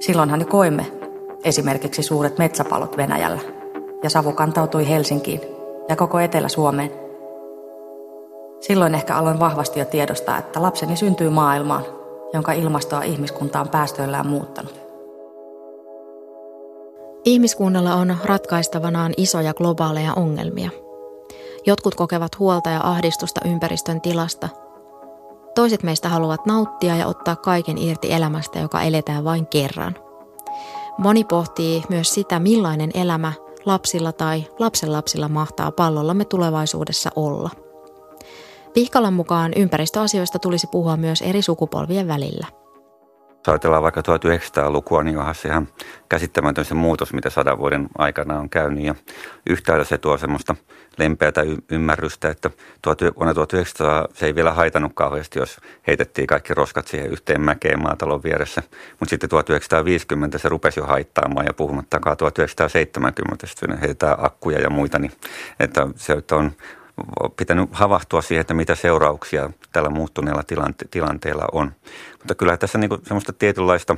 Silloinhan 0.00 0.40
jo 0.40 0.46
koimme 0.46 0.99
esimerkiksi 1.44 2.02
suuret 2.02 2.38
metsäpalot 2.38 2.96
Venäjällä 2.96 3.40
ja 4.02 4.10
savu 4.10 4.32
kantautui 4.32 4.88
Helsinkiin 4.88 5.40
ja 5.88 5.96
koko 5.96 6.20
Etelä-Suomeen. 6.20 6.92
Silloin 8.60 8.94
ehkä 8.94 9.16
aloin 9.16 9.40
vahvasti 9.40 9.78
jo 9.78 9.84
tiedostaa, 9.84 10.38
että 10.38 10.62
lapseni 10.62 10.96
syntyy 10.96 11.30
maailmaan, 11.30 11.84
jonka 12.32 12.52
ilmastoa 12.52 13.02
ihmiskunta 13.02 13.60
on 13.60 13.68
päästöillään 13.68 14.26
muuttanut. 14.26 14.80
Ihmiskunnalla 17.24 17.94
on 17.94 18.16
ratkaistavanaan 18.24 19.12
isoja 19.16 19.54
globaaleja 19.54 20.14
ongelmia. 20.14 20.70
Jotkut 21.66 21.94
kokevat 21.94 22.38
huolta 22.38 22.70
ja 22.70 22.80
ahdistusta 22.82 23.40
ympäristön 23.48 24.00
tilasta. 24.00 24.48
Toiset 25.54 25.82
meistä 25.82 26.08
haluavat 26.08 26.46
nauttia 26.46 26.96
ja 26.96 27.06
ottaa 27.06 27.36
kaiken 27.36 27.78
irti 27.78 28.12
elämästä, 28.12 28.58
joka 28.58 28.82
eletään 28.82 29.24
vain 29.24 29.46
kerran. 29.46 30.09
Moni 31.00 31.24
pohtii 31.24 31.82
myös 31.88 32.14
sitä, 32.14 32.38
millainen 32.38 32.90
elämä 32.94 33.32
lapsilla 33.64 34.12
tai 34.12 34.46
lapsenlapsilla 34.58 35.28
mahtaa 35.28 35.72
pallollamme 35.72 36.24
tulevaisuudessa 36.24 37.10
olla. 37.16 37.50
Pihkalan 38.74 39.12
mukaan 39.14 39.52
ympäristöasioista 39.56 40.38
tulisi 40.38 40.66
puhua 40.66 40.96
myös 40.96 41.22
eri 41.22 41.42
sukupolvien 41.42 42.08
välillä– 42.08 42.46
jos 43.40 43.48
ajatellaan 43.48 43.82
vaikka 43.82 44.00
1900-lukua, 44.00 45.02
niin 45.02 45.18
onhan 45.18 45.34
se 45.34 45.48
ihan 45.48 45.68
käsittämätön 46.08 46.64
se 46.64 46.74
muutos, 46.74 47.12
mitä 47.12 47.30
sadan 47.30 47.58
vuoden 47.58 47.88
aikana 47.98 48.38
on 48.38 48.50
käynyt. 48.50 48.84
Ja 48.84 48.94
yhtäältä 49.50 49.84
se 49.84 49.98
tuo 49.98 50.18
semmoista 50.18 50.54
lempeätä 50.98 51.42
y- 51.42 51.56
ymmärrystä, 51.70 52.28
että 52.28 52.50
vuonna 53.16 53.34
1900 53.34 54.08
se 54.14 54.26
ei 54.26 54.34
vielä 54.34 54.52
haitanut 54.52 54.92
kauheasti, 54.94 55.38
jos 55.38 55.60
heitettiin 55.86 56.26
kaikki 56.26 56.54
roskat 56.54 56.88
siihen 56.88 57.10
yhteen 57.10 57.40
mäkeen 57.40 57.82
maatalon 57.82 58.22
vieressä. 58.22 58.62
Mutta 59.00 59.10
sitten 59.10 59.30
1950 59.30 60.38
se 60.38 60.48
rupesi 60.48 60.80
jo 60.80 60.86
haittaamaan 60.86 61.46
ja 61.46 61.54
puhumattakaan 61.54 62.16
1970 62.16 63.46
sitten 63.46 63.78
heitetään 63.78 64.16
akkuja 64.18 64.60
ja 64.60 64.70
muita, 64.70 64.98
niin 64.98 65.12
että 65.60 65.88
se 65.96 66.22
on 66.32 66.52
pitänyt 67.36 67.68
havahtua 67.72 68.22
siihen, 68.22 68.40
että 68.40 68.54
mitä 68.54 68.74
seurauksia 68.74 69.50
tällä 69.72 69.90
muuttuneella 69.90 70.42
tilante- 70.42 70.88
tilanteella 70.90 71.44
on. 71.52 71.72
Mutta 72.18 72.34
kyllä 72.34 72.56
tässä 72.56 72.78
niin 72.78 72.88
kuin 72.88 73.00
semmoista 73.04 73.32
tietynlaista 73.32 73.96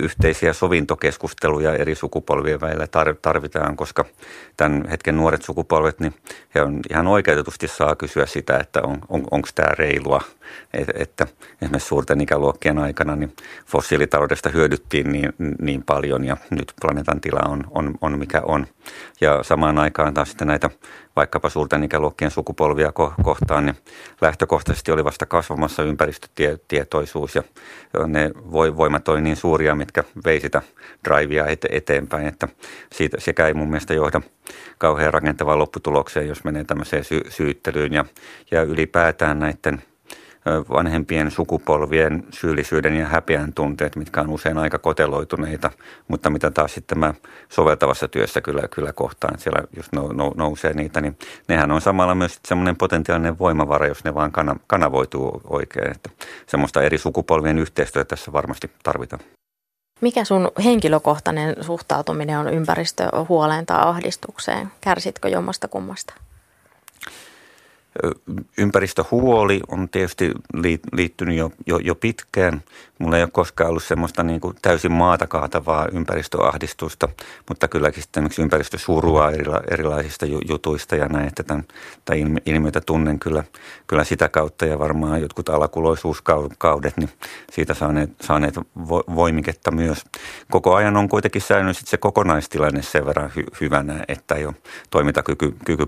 yhteisiä 0.00 0.52
sovintokeskusteluja 0.52 1.74
eri 1.74 1.94
sukupolvien 1.94 2.60
välillä 2.60 2.86
tarvitaan, 3.22 3.76
koska 3.76 4.04
tämän 4.56 4.84
hetken 4.90 5.16
nuoret 5.16 5.42
sukupolvet, 5.42 6.00
niin 6.00 6.14
he 6.54 6.62
on 6.62 6.80
ihan 6.90 7.06
oikeutetusti 7.06 7.68
saa 7.68 7.96
kysyä 7.96 8.26
sitä, 8.26 8.58
että 8.58 8.80
on, 8.82 8.98
on, 9.08 9.24
onko 9.30 9.48
tämä 9.54 9.74
reilua, 9.78 10.20
että, 10.74 10.92
että 10.96 11.26
esimerkiksi 11.62 11.88
suurten 11.88 12.20
ikäluokkien 12.20 12.78
aikana 12.78 13.16
niin 13.16 13.36
fossiilitaloudesta 13.66 14.48
hyödyttiin 14.48 15.12
niin, 15.12 15.32
niin 15.60 15.82
paljon 15.82 16.24
ja 16.24 16.36
nyt 16.50 16.72
planeetan 16.80 17.20
tila 17.20 17.40
on, 17.48 17.64
on, 17.70 17.94
on 18.00 18.18
mikä 18.18 18.42
on. 18.46 18.66
Ja 19.20 19.42
samaan 19.42 19.78
aikaan 19.78 20.14
taas 20.14 20.28
sitten 20.28 20.48
näitä 20.48 20.70
vaikkapa 21.16 21.48
suurten 21.48 21.84
ikäluokkien 21.84 22.30
sukupolvia 22.30 22.92
kohtaan, 23.22 23.66
niin 23.66 23.76
lähtökohtaisesti 24.20 24.92
oli 24.92 25.04
vasta 25.04 25.26
kasvamassa 25.26 25.82
ympäristötietoisuus 25.82 27.34
ja 27.34 27.42
ne 28.06 28.30
voimat 28.76 29.08
oli 29.08 29.20
niin 29.20 29.36
suuria, 29.36 29.74
mitkä 29.74 30.04
vei 30.24 30.40
sitä 30.40 30.62
drivea 31.08 31.46
eteenpäin, 31.70 32.26
että 32.26 32.48
siitä, 32.92 33.20
sekä 33.20 33.46
ei 33.46 33.54
mun 33.54 33.68
mielestä 33.68 33.94
johda 33.94 34.20
kauhean 34.78 35.14
rakentavaan 35.14 35.58
lopputulokseen, 35.58 36.28
jos 36.28 36.44
menee 36.44 36.64
tämmöiseen 36.64 37.04
sy- 37.04 37.24
syyttelyyn 37.28 37.92
ja, 37.92 38.04
ja 38.50 38.62
ylipäätään 38.62 39.38
näiden– 39.38 39.82
vanhempien 40.70 41.30
sukupolvien 41.30 42.24
syyllisyyden 42.30 42.96
ja 42.96 43.06
häpeän 43.06 43.52
tunteet, 43.52 43.96
mitkä 43.96 44.20
on 44.20 44.30
usein 44.30 44.58
aika 44.58 44.78
koteloituneita, 44.78 45.70
mutta 46.08 46.30
mitä 46.30 46.50
taas 46.50 46.74
sitten 46.74 46.98
mä 46.98 47.14
soveltavassa 47.48 48.08
työssä 48.08 48.40
kyllä, 48.40 48.68
kyllä 48.68 48.92
kohtaan, 48.92 49.38
siellä 49.38 49.62
just 49.76 49.92
nousee 50.36 50.72
niitä, 50.72 51.00
niin 51.00 51.18
nehän 51.48 51.70
on 51.72 51.80
samalla 51.80 52.14
myös 52.14 52.40
semmoinen 52.48 52.76
potentiaalinen 52.76 53.38
voimavara, 53.38 53.86
jos 53.86 54.04
ne 54.04 54.14
vaan 54.14 54.32
kanavoituu 54.66 55.40
oikein, 55.44 55.90
että 55.90 56.10
semmoista 56.46 56.82
eri 56.82 56.98
sukupolvien 56.98 57.58
yhteistyötä 57.58 58.08
tässä 58.08 58.32
varmasti 58.32 58.70
tarvitaan. 58.82 59.22
Mikä 60.00 60.24
sun 60.24 60.50
henkilökohtainen 60.64 61.56
suhtautuminen 61.60 62.38
on 62.38 62.48
ympäristöhuoleen 62.54 63.66
tai 63.66 63.80
ahdistukseen? 63.82 64.68
Kärsitkö 64.80 65.28
jommasta 65.28 65.68
kummasta? 65.68 66.14
Ympäristöhuoli 68.58 69.60
on 69.68 69.88
tietysti 69.88 70.32
liittynyt 70.92 71.36
jo, 71.36 71.50
jo, 71.66 71.78
jo 71.78 71.94
pitkään. 71.94 72.62
Mulla 72.98 73.16
ei 73.16 73.22
ole 73.22 73.30
koskaan 73.32 73.70
ollut 73.70 73.82
semmoista 73.82 74.22
niin 74.22 74.40
kuin 74.40 74.56
täysin 74.62 74.92
maata 74.92 75.26
kaatavaa 75.26 75.88
ympäristöahdistusta, 75.92 77.08
mutta 77.48 77.68
kylläkin 77.68 78.02
sitten 78.02 78.28
ympäristösurua 78.38 79.30
erila, 79.30 79.60
erilaisista 79.70 80.26
jutuista 80.48 80.96
ja 80.96 81.06
näin, 81.06 81.28
että 81.28 81.42
tämän, 81.42 81.64
tämän 82.04 82.38
ilmiötä 82.46 82.80
tunnen 82.80 83.18
kyllä, 83.18 83.44
kyllä 83.86 84.04
sitä 84.04 84.28
kautta 84.28 84.66
ja 84.66 84.78
varmaan 84.78 85.22
jotkut 85.22 85.48
alakuloisuuskaudet, 85.48 86.96
niin 86.96 87.10
siitä 87.52 87.74
saaneet, 87.74 88.10
saaneet 88.20 88.54
voimiketta 89.14 89.70
myös. 89.70 90.04
Koko 90.50 90.74
ajan 90.74 90.96
on 90.96 91.08
kuitenkin 91.08 91.42
säilynyt 91.42 91.76
se 91.76 91.96
kokonaistilanne 91.96 92.82
sen 92.82 93.06
verran 93.06 93.32
hy, 93.36 93.44
hyvänä, 93.60 94.04
että 94.08 94.34
ei 94.34 94.46
ole 94.46 94.54
toimintakyky 94.90 95.54
kyky 95.64 95.86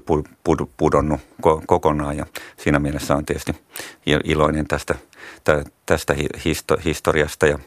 pudonnut 0.76 1.20
kokonaan 1.66 1.86
kokonaan 1.86 2.16
ja 2.16 2.26
siinä 2.56 2.78
mielessä 2.78 3.16
on 3.16 3.24
tietysti 3.24 3.52
iloinen 4.24 4.66
tästä, 4.66 4.94
tästä 5.86 6.14
historiasta 6.84 7.46
ja 7.46 7.58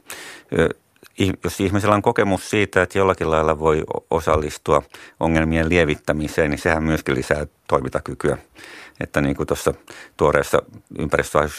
jos 1.43 1.59
ihmisellä 1.59 1.95
on 1.95 2.01
kokemus 2.01 2.49
siitä, 2.49 2.81
että 2.81 2.97
jollakin 2.97 3.31
lailla 3.31 3.59
voi 3.59 3.83
osallistua 4.09 4.81
ongelmien 5.19 5.69
lievittämiseen, 5.69 6.51
niin 6.51 6.59
sehän 6.59 6.83
myöskin 6.83 7.15
lisää 7.15 7.47
toimintakykyä. 7.67 8.37
Että 8.99 9.21
niin 9.21 9.35
kuin 9.35 9.47
tuossa 9.47 9.73
tuoreessa 10.17 10.61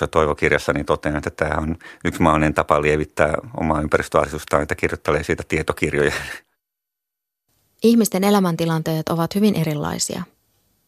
ja 0.01 0.07
toivokirjassa 0.07 0.73
niin 0.73 0.87
totean, 0.87 1.17
että 1.17 1.31
tämä 1.31 1.57
on 1.59 1.77
yksi 2.05 2.23
mahdollinen 2.23 2.55
tapa 2.55 2.83
lievittää 2.83 3.35
omaa 3.57 3.81
ympäristöahdistustaan, 3.81 4.63
että 4.63 4.75
kirjoittelee 4.75 5.23
siitä 5.23 5.43
tietokirjoja. 5.49 6.13
Ihmisten 7.83 8.25
elämäntilanteet 8.25 9.09
ovat 9.09 9.35
hyvin 9.35 9.55
erilaisia. 9.55 10.23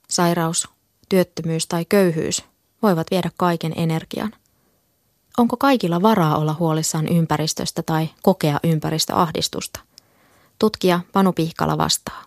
Sairaus, 0.09 0.69
työttömyys 1.09 1.67
tai 1.67 1.85
köyhyys 1.89 2.45
voivat 2.83 3.07
viedä 3.11 3.31
kaiken 3.37 3.73
energian. 3.77 4.33
Onko 5.43 5.57
kaikilla 5.57 6.03
varaa 6.03 6.37
olla 6.37 6.57
huolissaan 6.59 7.09
ympäristöstä 7.09 7.83
tai 7.83 8.09
kokea 8.23 8.61
ympäristöahdistusta? 8.65 9.81
Tutkija 10.59 11.01
Panu 11.13 11.33
Pihkala 11.33 11.79
vastaa. 11.79 12.25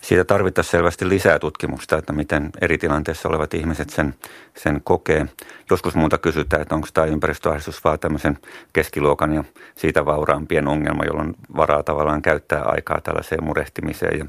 Siitä 0.00 0.24
tarvittaisiin 0.24 0.70
selvästi 0.70 1.08
lisää 1.08 1.38
tutkimusta, 1.38 1.98
että 1.98 2.12
miten 2.12 2.50
eri 2.60 2.78
tilanteissa 2.78 3.28
olevat 3.28 3.54
ihmiset 3.54 3.90
sen, 3.90 4.14
sen 4.56 4.80
kokee. 4.84 5.26
Joskus 5.70 5.94
muuta 5.94 6.18
kysytään, 6.18 6.62
että 6.62 6.74
onko 6.74 6.88
tämä 6.94 7.06
ympäristöahdistus 7.06 7.84
vaan 7.84 7.98
tämmöisen 7.98 8.38
keskiluokan 8.72 9.32
ja 9.32 9.44
siitä 9.76 10.06
vauraampien 10.06 10.68
ongelma, 10.68 11.04
jolloin 11.04 11.34
varaa 11.56 11.82
tavallaan 11.82 12.22
käyttää 12.22 12.62
aikaa 12.62 13.00
tällaiseen 13.00 13.44
murehtimiseen. 13.44 14.18
Ja 14.18 14.26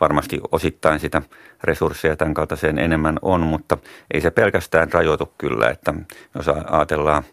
varmasti 0.00 0.40
osittain 0.52 1.00
sitä 1.00 1.22
resursseja 1.64 2.16
tämän 2.16 2.34
kaltaiseen 2.34 2.78
enemmän 2.78 3.18
on, 3.22 3.40
mutta 3.40 3.78
ei 4.10 4.20
se 4.20 4.30
pelkästään 4.30 4.92
rajoitu 4.92 5.32
kyllä, 5.38 5.70
että 5.70 5.94
jos 6.34 6.48
ajatellaan 6.48 7.24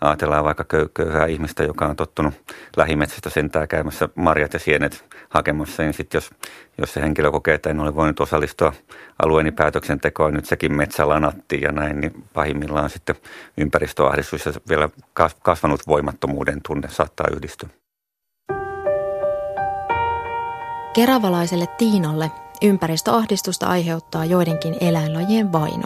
ajatellaan 0.00 0.44
vaikka 0.44 0.64
köyhää 0.94 1.26
ihmistä, 1.26 1.64
joka 1.64 1.86
on 1.86 1.96
tottunut 1.96 2.34
lähimetsästä 2.76 3.30
sentään 3.30 3.68
käymässä 3.68 4.08
marjat 4.14 4.52
ja 4.52 4.58
sienet 4.58 5.04
hakemassa, 5.28 5.82
niin 5.82 5.94
sitten 5.94 6.16
jos, 6.16 6.30
jos 6.78 6.92
se 6.94 7.00
henkilö 7.00 7.30
kokee, 7.30 7.54
että 7.54 7.70
en 7.70 7.80
ole 7.80 7.94
voinut 7.94 8.20
osallistua 8.20 8.72
alueeni 9.22 9.52
päätöksentekoon, 9.52 10.34
nyt 10.34 10.46
sekin 10.46 10.76
metsä 10.76 11.08
lanatti 11.08 11.60
ja 11.60 11.72
näin, 11.72 12.00
niin 12.00 12.24
pahimmillaan 12.34 12.90
sitten 12.90 13.16
ympäristöahdistus 13.58 14.46
ja 14.46 14.52
vielä 14.68 14.88
kasvanut 15.42 15.80
voimattomuuden 15.86 16.60
tunne 16.66 16.88
saattaa 16.88 17.26
yhdistyä. 17.36 17.68
Keravalaiselle 20.92 21.66
Tiinalle 21.66 22.30
ympäristöahdistusta 22.62 23.66
aiheuttaa 23.66 24.24
joidenkin 24.24 24.76
eläinlajien 24.80 25.52
vaino. 25.52 25.84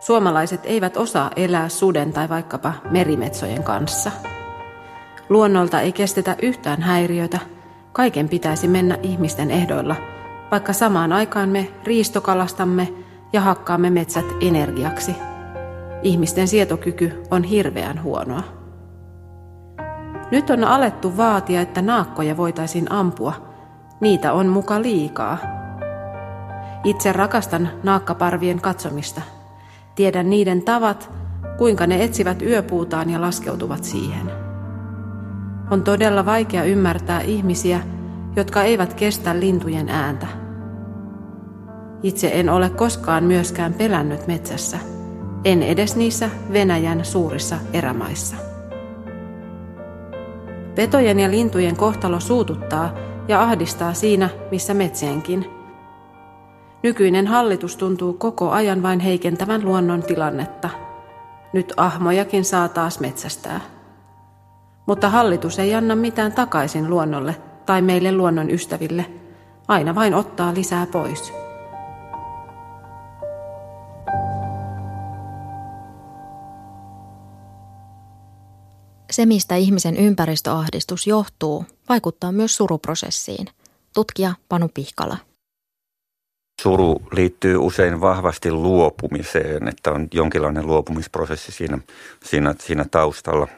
Suomalaiset 0.00 0.60
eivät 0.64 0.96
osaa 0.96 1.30
elää 1.36 1.68
suden 1.68 2.12
tai 2.12 2.28
vaikkapa 2.28 2.72
merimetsojen 2.90 3.62
kanssa. 3.62 4.12
Luonnolta 5.28 5.80
ei 5.80 5.92
kestetä 5.92 6.36
yhtään 6.42 6.82
häiriötä. 6.82 7.53
Kaiken 7.94 8.28
pitäisi 8.28 8.68
mennä 8.68 8.98
ihmisten 9.02 9.50
ehdoilla, 9.50 9.96
vaikka 10.50 10.72
samaan 10.72 11.12
aikaan 11.12 11.48
me 11.48 11.68
riistokalastamme 11.84 12.92
ja 13.32 13.40
hakkaamme 13.40 13.90
metsät 13.90 14.24
energiaksi. 14.40 15.16
Ihmisten 16.02 16.48
sietokyky 16.48 17.22
on 17.30 17.44
hirveän 17.44 18.02
huonoa. 18.02 18.42
Nyt 20.30 20.50
on 20.50 20.64
alettu 20.64 21.16
vaatia, 21.16 21.60
että 21.60 21.82
naakkoja 21.82 22.36
voitaisiin 22.36 22.92
ampua. 22.92 23.32
Niitä 24.00 24.32
on 24.32 24.46
muka 24.46 24.82
liikaa. 24.82 25.38
Itse 26.84 27.12
rakastan 27.12 27.68
naakkaparvien 27.82 28.60
katsomista. 28.60 29.22
Tiedän 29.94 30.30
niiden 30.30 30.62
tavat, 30.62 31.10
kuinka 31.58 31.86
ne 31.86 32.04
etsivät 32.04 32.42
yöpuutaan 32.42 33.10
ja 33.10 33.20
laskeutuvat 33.20 33.84
siihen. 33.84 34.43
On 35.70 35.82
todella 35.82 36.26
vaikea 36.26 36.64
ymmärtää 36.64 37.20
ihmisiä, 37.20 37.80
jotka 38.36 38.62
eivät 38.62 38.94
kestä 38.94 39.40
lintujen 39.40 39.88
ääntä. 39.88 40.26
Itse 42.02 42.30
en 42.34 42.48
ole 42.48 42.70
koskaan 42.70 43.24
myöskään 43.24 43.74
pelännyt 43.74 44.26
metsässä, 44.26 44.78
en 45.44 45.62
edes 45.62 45.96
niissä 45.96 46.30
Venäjän 46.52 47.04
suurissa 47.04 47.56
erämaissa. 47.72 48.36
Petojen 50.74 51.20
ja 51.20 51.30
lintujen 51.30 51.76
kohtalo 51.76 52.20
suututtaa 52.20 52.94
ja 53.28 53.42
ahdistaa 53.42 53.94
siinä, 53.94 54.28
missä 54.50 54.74
metsienkin. 54.74 55.46
Nykyinen 56.82 57.26
hallitus 57.26 57.76
tuntuu 57.76 58.12
koko 58.12 58.50
ajan 58.50 58.82
vain 58.82 59.00
heikentävän 59.00 59.64
luonnon 59.64 60.02
tilannetta. 60.02 60.70
Nyt 61.52 61.72
ahmojakin 61.76 62.44
saa 62.44 62.68
taas 62.68 63.00
metsästää. 63.00 63.60
Mutta 64.86 65.08
hallitus 65.08 65.58
ei 65.58 65.74
anna 65.74 65.96
mitään 65.96 66.32
takaisin 66.32 66.90
luonnolle 66.90 67.36
tai 67.66 67.82
meille 67.82 68.12
luonnon 68.12 68.50
ystäville. 68.50 69.06
Aina 69.68 69.94
vain 69.94 70.14
ottaa 70.14 70.54
lisää 70.54 70.86
pois. 70.86 71.32
Se, 79.10 79.26
mistä 79.26 79.56
ihmisen 79.56 79.96
ympäristöahdistus 79.96 81.06
johtuu, 81.06 81.64
vaikuttaa 81.88 82.32
myös 82.32 82.56
suruprosessiin. 82.56 83.46
Tutkija 83.94 84.34
Panu 84.48 84.68
Pihkala. 84.74 85.16
Suru 86.62 87.02
liittyy 87.12 87.56
usein 87.56 88.00
vahvasti 88.00 88.52
luopumiseen, 88.52 89.68
että 89.68 89.90
on 89.92 90.08
jonkinlainen 90.14 90.66
luopumisprosessi 90.66 91.52
siinä, 91.52 91.78
siinä, 92.24 92.54
siinä 92.58 92.84
taustalla. 92.90 93.48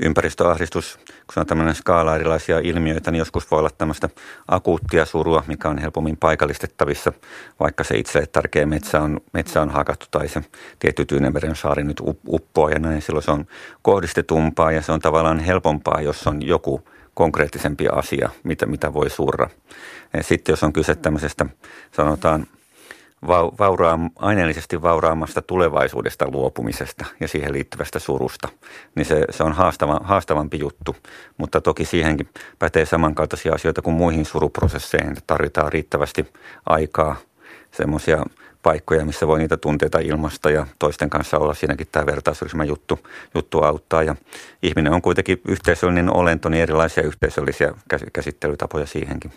Ympäristöahdistus, 0.00 0.96
kun 0.96 1.34
se 1.34 1.40
on 1.40 1.46
tämmöinen 1.46 1.74
skaala 1.74 2.14
erilaisia 2.14 2.58
ilmiöitä, 2.58 3.10
niin 3.10 3.18
joskus 3.18 3.50
voi 3.50 3.58
olla 3.58 3.70
tämmöistä 3.78 4.08
akuuttia 4.48 5.06
surua, 5.06 5.44
mikä 5.46 5.68
on 5.68 5.78
helpommin 5.78 6.16
paikallistettavissa, 6.16 7.12
vaikka 7.60 7.84
se 7.84 7.96
itse 7.96 8.26
tärkeä 8.26 8.66
metsä 8.66 9.00
on, 9.00 9.20
metsä 9.32 9.62
on 9.62 9.70
hakattu 9.70 10.06
tai 10.10 10.28
se 10.28 10.42
tietty 10.78 11.04
Tyynemeren 11.04 11.56
saari 11.56 11.84
nyt 11.84 12.02
uppoaa 12.28 12.70
ja 12.70 12.78
näin. 12.78 13.02
Silloin 13.02 13.24
se 13.24 13.30
on 13.30 13.46
kohdistetumpaa 13.82 14.72
ja 14.72 14.82
se 14.82 14.92
on 14.92 15.00
tavallaan 15.00 15.38
helpompaa, 15.38 16.00
jos 16.00 16.26
on 16.26 16.46
joku 16.46 16.88
konkreettisempi 17.14 17.88
asia, 17.88 18.30
mitä, 18.44 18.66
mitä 18.66 18.94
voi 18.94 19.10
surra. 19.10 19.50
Sitten 20.20 20.52
jos 20.52 20.62
on 20.62 20.72
kyse 20.72 20.94
tämmöisestä, 20.94 21.46
sanotaan, 21.92 22.46
vauraam, 23.58 24.10
aineellisesti 24.16 24.82
vauraamasta 24.82 25.42
tulevaisuudesta 25.42 26.30
luopumisesta 26.30 27.04
ja 27.20 27.28
siihen 27.28 27.52
liittyvästä 27.52 27.98
surusta, 27.98 28.48
niin 28.94 29.06
se, 29.06 29.24
se 29.30 29.42
on 29.42 29.52
haastava, 29.52 30.00
haastavampi 30.02 30.58
juttu. 30.58 30.96
Mutta 31.38 31.60
toki 31.60 31.84
siihenkin 31.84 32.28
pätee 32.58 32.86
samankaltaisia 32.86 33.54
asioita 33.54 33.82
kuin 33.82 33.96
muihin 33.96 34.24
suruprosesseihin. 34.24 35.16
Tarvitaan 35.26 35.72
riittävästi 35.72 36.26
aikaa, 36.66 37.16
semmoisia 37.70 38.24
paikkoja, 38.62 39.06
missä 39.06 39.26
voi 39.26 39.38
niitä 39.38 39.56
tunteita 39.56 39.98
ilmasta 39.98 40.50
ja 40.50 40.66
toisten 40.78 41.10
kanssa 41.10 41.38
olla. 41.38 41.54
Siinäkin 41.54 41.86
tämä 41.92 42.06
vertausryhmä 42.06 42.64
juttu, 42.64 42.98
juttu 43.34 43.62
auttaa. 43.62 44.02
Ja 44.02 44.16
ihminen 44.62 44.92
on 44.92 45.02
kuitenkin 45.02 45.40
yhteisöllinen 45.48 46.16
olento, 46.16 46.48
niin 46.48 46.62
erilaisia 46.62 47.02
yhteisöllisiä 47.02 47.74
käsittelytapoja 48.12 48.86
siihenkin. 48.86 49.32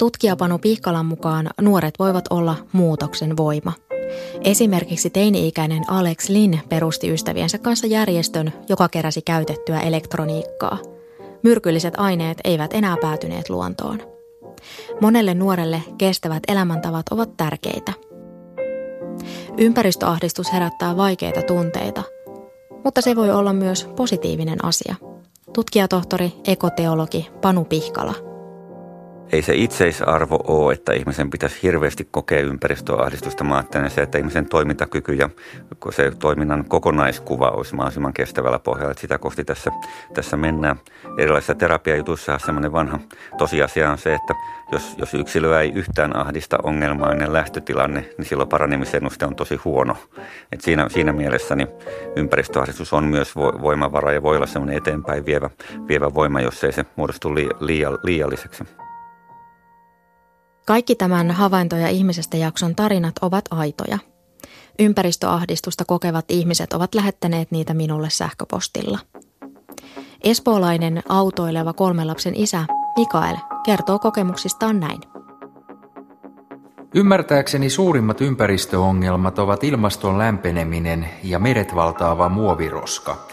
Tutkija 0.00 0.36
Panu 0.36 0.58
Pihkalan 0.58 1.06
mukaan 1.06 1.50
nuoret 1.60 1.94
voivat 1.98 2.24
olla 2.30 2.56
muutoksen 2.72 3.36
voima. 3.36 3.72
Esimerkiksi 4.44 5.10
teini-ikäinen 5.10 5.82
Alex 5.88 6.28
Lin 6.28 6.60
perusti 6.68 7.10
ystäviensä 7.10 7.58
kanssa 7.58 7.86
järjestön, 7.86 8.52
joka 8.68 8.88
keräsi 8.88 9.22
käytettyä 9.22 9.80
elektroniikkaa. 9.80 10.78
Myrkylliset 11.42 11.94
aineet 11.96 12.38
eivät 12.44 12.72
enää 12.74 12.96
päätyneet 13.00 13.48
luontoon. 13.50 14.02
Monelle 15.00 15.34
nuorelle 15.34 15.82
kestävät 15.98 16.42
elämäntavat 16.48 17.06
ovat 17.10 17.36
tärkeitä. 17.36 17.92
Ympäristöahdistus 19.58 20.52
herättää 20.52 20.96
vaikeita 20.96 21.42
tunteita, 21.42 22.02
mutta 22.84 23.00
se 23.00 23.16
voi 23.16 23.30
olla 23.30 23.52
myös 23.52 23.84
positiivinen 23.96 24.64
asia. 24.64 24.94
Tutkijatohtori, 25.52 26.32
ekoteologi 26.46 27.30
Panu 27.40 27.64
Pihkala– 27.64 28.14
ei 29.32 29.42
se 29.42 29.54
itseisarvo 29.54 30.38
ole, 30.46 30.72
että 30.72 30.92
ihmisen 30.92 31.30
pitäisi 31.30 31.58
hirveästi 31.62 32.08
kokea 32.10 32.40
ympäristöahdistusta. 32.40 33.44
Mä 33.44 33.54
ajattelen 33.54 33.90
se, 33.90 34.02
että 34.02 34.18
ihmisen 34.18 34.46
toimintakyky 34.46 35.12
ja 35.12 35.30
se 35.90 36.12
toiminnan 36.18 36.64
kokonaiskuva 36.68 37.48
olisi 37.48 37.74
mahdollisimman 37.74 38.12
kestävällä 38.12 38.58
pohjalla. 38.58 38.90
Että 38.90 39.00
sitä 39.00 39.18
kohti 39.18 39.44
tässä, 39.44 39.70
tässä 40.14 40.36
mennään. 40.36 40.76
Erilaisissa 41.18 41.54
terapiajutuissa 41.54 42.38
semmoinen 42.38 42.72
vanha 42.72 42.98
tosiasia 43.38 43.90
on 43.90 43.98
se, 43.98 44.14
että 44.14 44.34
jos, 44.72 44.94
jos 44.98 45.14
yksilöä 45.14 45.60
ei 45.60 45.72
yhtään 45.74 46.16
ahdista 46.16 46.58
ongelmainen 46.62 47.32
lähtötilanne, 47.32 48.00
niin 48.18 48.26
silloin 48.26 48.48
paranemisen 48.48 49.02
on 49.22 49.36
tosi 49.36 49.56
huono. 49.56 49.96
Et 50.52 50.60
siinä, 50.60 50.88
siinä 50.88 51.12
mielessä 51.12 51.56
niin 51.56 51.68
ympäristöahdistus 52.16 52.92
on 52.92 53.04
myös 53.04 53.36
voimavara 53.36 54.12
ja 54.12 54.22
voi 54.22 54.36
olla 54.36 54.46
semmoinen 54.46 54.76
eteenpäin 54.76 55.26
vievä, 55.26 55.50
vievä 55.88 56.14
voima, 56.14 56.40
jos 56.40 56.64
ei 56.64 56.72
se 56.72 56.86
muodostu 56.96 57.34
liialliseksi. 58.02 58.64
Kaikki 60.70 60.94
tämän 60.94 61.30
havaintoja 61.30 61.88
ihmisestä 61.88 62.36
jakson 62.36 62.74
tarinat 62.74 63.14
ovat 63.22 63.44
aitoja. 63.50 63.98
Ympäristöahdistusta 64.78 65.84
kokevat 65.84 66.24
ihmiset 66.28 66.72
ovat 66.72 66.94
lähettäneet 66.94 67.50
niitä 67.50 67.74
minulle 67.74 68.10
sähköpostilla. 68.10 68.98
Espoolainen 70.24 71.02
autoileva 71.08 71.72
kolmen 71.72 72.06
lapsen 72.06 72.34
isä 72.34 72.64
Mikael 72.96 73.36
kertoo 73.64 73.98
kokemuksistaan 73.98 74.80
näin. 74.80 75.00
Ymmärtääkseni 76.94 77.70
suurimmat 77.70 78.20
ympäristöongelmat 78.20 79.38
ovat 79.38 79.64
ilmaston 79.64 80.18
lämpeneminen 80.18 81.08
ja 81.24 81.38
meret 81.38 81.74
valtaava 81.74 82.28
muoviroska. 82.28 83.26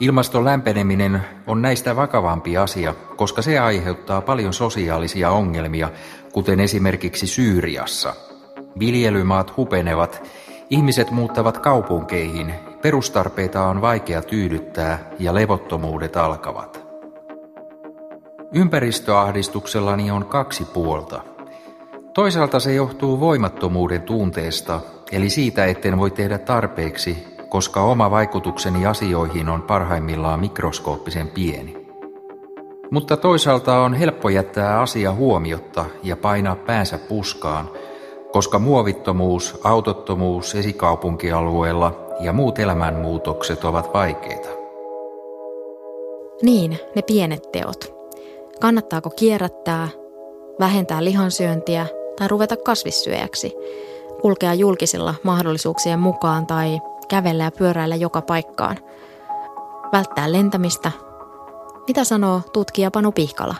Ilmaston 0.00 0.44
lämpeneminen 0.44 1.22
on 1.46 1.62
näistä 1.62 1.96
vakavampi 1.96 2.56
asia, 2.56 2.94
koska 3.16 3.42
se 3.42 3.58
aiheuttaa 3.58 4.20
paljon 4.20 4.52
sosiaalisia 4.52 5.30
ongelmia, 5.30 5.90
kuten 6.32 6.60
esimerkiksi 6.60 7.26
Syyriassa. 7.26 8.14
Viljelymaat 8.78 9.56
hupenevat, 9.56 10.22
ihmiset 10.70 11.10
muuttavat 11.10 11.58
kaupunkeihin, 11.58 12.54
perustarpeita 12.82 13.66
on 13.66 13.80
vaikea 13.80 14.22
tyydyttää 14.22 15.10
ja 15.18 15.34
levottomuudet 15.34 16.16
alkavat. 16.16 16.84
Ympäristöahdistuksellani 18.52 20.10
on 20.10 20.24
kaksi 20.24 20.64
puolta. 20.64 21.20
Toisaalta 22.14 22.60
se 22.60 22.74
johtuu 22.74 23.20
voimattomuuden 23.20 24.02
tunteesta, 24.02 24.80
eli 25.12 25.30
siitä, 25.30 25.64
etten 25.64 25.98
voi 25.98 26.10
tehdä 26.10 26.38
tarpeeksi, 26.38 27.33
koska 27.54 27.82
oma 27.82 28.10
vaikutukseni 28.10 28.86
asioihin 28.86 29.48
on 29.48 29.62
parhaimmillaan 29.62 30.40
mikroskooppisen 30.40 31.28
pieni. 31.28 31.86
Mutta 32.90 33.16
toisaalta 33.16 33.78
on 33.78 33.94
helppo 33.94 34.28
jättää 34.28 34.80
asia 34.80 35.12
huomiotta 35.12 35.84
ja 36.02 36.16
painaa 36.16 36.56
päänsä 36.56 36.98
puskaan, 36.98 37.70
koska 38.32 38.58
muovittomuus, 38.58 39.60
autottomuus 39.64 40.54
esikaupunkialueella 40.54 41.92
ja 42.20 42.32
muut 42.32 42.58
elämänmuutokset 42.58 43.64
ovat 43.64 43.94
vaikeita. 43.94 44.48
Niin, 46.42 46.78
ne 46.96 47.02
pienet 47.02 47.52
teot. 47.52 47.94
Kannattaako 48.60 49.10
kierrättää, 49.10 49.88
vähentää 50.60 51.04
lihansyöntiä 51.04 51.86
tai 52.18 52.28
ruveta 52.28 52.56
kasvissyöjäksi, 52.56 53.52
kulkea 54.20 54.54
julkisilla 54.54 55.14
mahdollisuuksien 55.22 55.98
mukaan 55.98 56.46
tai 56.46 56.80
kävellä 57.08 57.44
ja 57.44 57.50
pyöräillä 57.50 57.96
joka 57.96 58.22
paikkaan, 58.22 58.76
välttää 59.92 60.32
lentämistä– 60.32 60.92
mitä 61.88 62.04
sanoo 62.04 62.42
tutkija 62.52 62.90
Panu 62.90 63.12
Pihkala? 63.12 63.54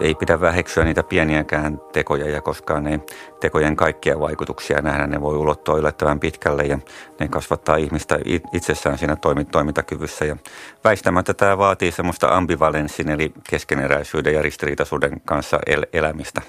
ei 0.00 0.14
pidä 0.14 0.40
väheksyä 0.40 0.84
niitä 0.84 1.02
pieniäkään 1.02 1.80
tekoja 1.92 2.30
ja 2.30 2.42
koskaan 2.42 2.84
ne 2.84 3.00
tekojen 3.40 3.76
kaikkia 3.76 4.20
vaikutuksia 4.20 4.82
nähdä. 4.82 5.06
Ne 5.06 5.20
voi 5.20 5.36
ulottua 5.36 5.78
yllättävän 5.78 6.20
pitkälle 6.20 6.64
ja 6.64 6.78
ne 7.20 7.28
kasvattaa 7.28 7.76
ihmistä 7.76 8.18
itsessään 8.52 8.98
siinä 8.98 9.16
toimintakyvyssä. 9.52 10.24
Ja 10.24 10.36
väistämättä 10.84 11.34
tämä 11.34 11.58
vaatii 11.58 11.92
semmoista 11.92 12.36
ambivalenssin 12.36 13.08
eli 13.08 13.32
keskeneräisyyden 13.50 14.34
ja 14.34 14.42
ristiriitaisuuden 14.42 15.20
kanssa 15.24 15.58
el- 15.66 15.86
elämistä. 15.92 16.42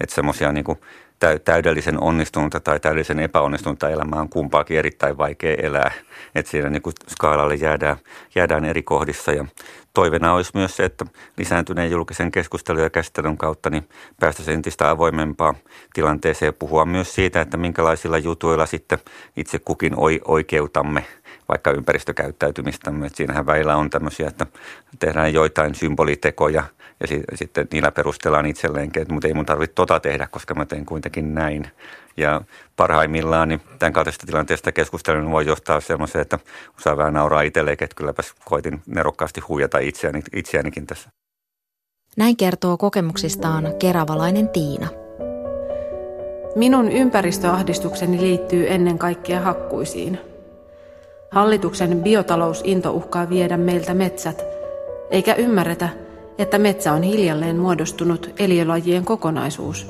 Että 0.00 0.14
semmoisia 0.14 0.52
niin 0.52 0.64
täydellisen 1.44 2.00
onnistunutta 2.00 2.60
tai 2.60 2.80
täydellisen 2.80 3.20
epäonnistunutta 3.20 3.90
elämää 3.90 4.20
on 4.20 4.28
kumpaakin 4.28 4.78
erittäin 4.78 5.18
vaikea 5.18 5.56
elää. 5.62 5.92
Että 6.34 6.50
siinä 6.50 6.70
niin 6.70 6.82
skaalalle 7.08 7.54
jäädään, 7.54 7.96
jäädään 8.34 8.64
eri 8.64 8.82
kohdissa 8.82 9.32
ja 9.32 9.46
toivena 9.94 10.34
olisi 10.34 10.50
myös 10.54 10.76
se, 10.76 10.84
että 10.84 11.06
lisääntyneen 11.36 11.90
julkisen 11.90 12.30
keskustelun 12.30 12.82
ja 12.82 12.90
käsittelyn 12.90 13.38
kautta 13.38 13.70
niin 13.70 13.88
päästäisiin 14.20 14.54
entistä 14.54 14.90
avoimempaa 14.90 15.54
tilanteeseen 15.94 16.54
puhua 16.54 16.84
myös 16.84 17.14
siitä, 17.14 17.40
että 17.40 17.56
minkälaisilla 17.56 18.18
jutuilla 18.18 18.66
sitten 18.66 18.98
itse 19.36 19.58
kukin 19.58 19.92
oikeutamme 20.24 21.04
vaikka 21.48 21.70
ympäristökäyttäytymistämme. 21.70 23.06
Että 23.06 23.16
siinähän 23.16 23.46
väillä 23.46 23.76
on 23.76 23.90
tämmöisiä, 23.90 24.28
että 24.28 24.46
tehdään 24.98 25.34
joitain 25.34 25.74
symbolitekoja– 25.74 26.64
ja 27.00 27.06
si- 27.06 27.24
sitten 27.34 27.68
niillä 27.72 27.92
perustellaan 27.92 28.46
itselleenkin, 28.46 29.02
että 29.02 29.14
mutta 29.14 29.28
ei 29.28 29.34
mun 29.34 29.46
tarvitse 29.46 29.74
tota 29.74 30.00
tehdä, 30.00 30.26
koska 30.26 30.54
mä 30.54 30.66
teen 30.66 30.86
kuitenkin 30.86 31.34
näin. 31.34 31.70
Ja 32.16 32.40
parhaimmillaan 32.76 33.48
niin 33.48 33.60
tämän 33.78 33.92
kaltaisesta 33.92 34.26
tilanteesta 34.26 34.72
keskustelun 34.72 35.30
voi 35.30 35.46
johtaa 35.46 35.80
semmoiseen, 35.80 36.22
että 36.22 36.38
osaa 36.78 36.96
vähän 36.96 37.14
nauraa 37.14 37.42
itselleen, 37.42 37.76
että 37.80 37.96
kylläpäs 37.96 38.34
koitin 38.44 38.82
nerokkaasti 38.86 39.40
huijata 39.40 39.78
itseäni, 39.78 40.22
itseänikin 40.32 40.86
tässä. 40.86 41.10
Näin 42.16 42.36
kertoo 42.36 42.76
kokemuksistaan 42.76 43.74
keravalainen 43.78 44.48
Tiina. 44.48 44.88
Minun 46.56 46.92
ympäristöahdistukseni 46.92 48.20
liittyy 48.20 48.72
ennen 48.72 48.98
kaikkea 48.98 49.40
hakkuisiin. 49.40 50.18
Hallituksen 51.30 52.02
biotalousinto 52.02 52.90
uhkaa 52.90 53.28
viedä 53.28 53.56
meiltä 53.56 53.94
metsät, 53.94 54.44
eikä 55.10 55.34
ymmärretä, 55.34 55.88
että 56.38 56.58
metsä 56.58 56.92
on 56.92 57.02
hiljalleen 57.02 57.58
muodostunut 57.58 58.30
eliölajien 58.38 59.04
kokonaisuus, 59.04 59.86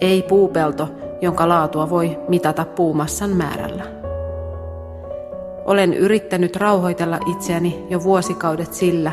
ei 0.00 0.22
puupelto, 0.22 0.88
jonka 1.20 1.48
laatua 1.48 1.90
voi 1.90 2.18
mitata 2.28 2.64
puumassan 2.64 3.30
määrällä. 3.30 3.84
Olen 5.64 5.94
yrittänyt 5.94 6.56
rauhoitella 6.56 7.18
itseäni 7.26 7.86
jo 7.90 8.02
vuosikaudet 8.02 8.74
sillä, 8.74 9.12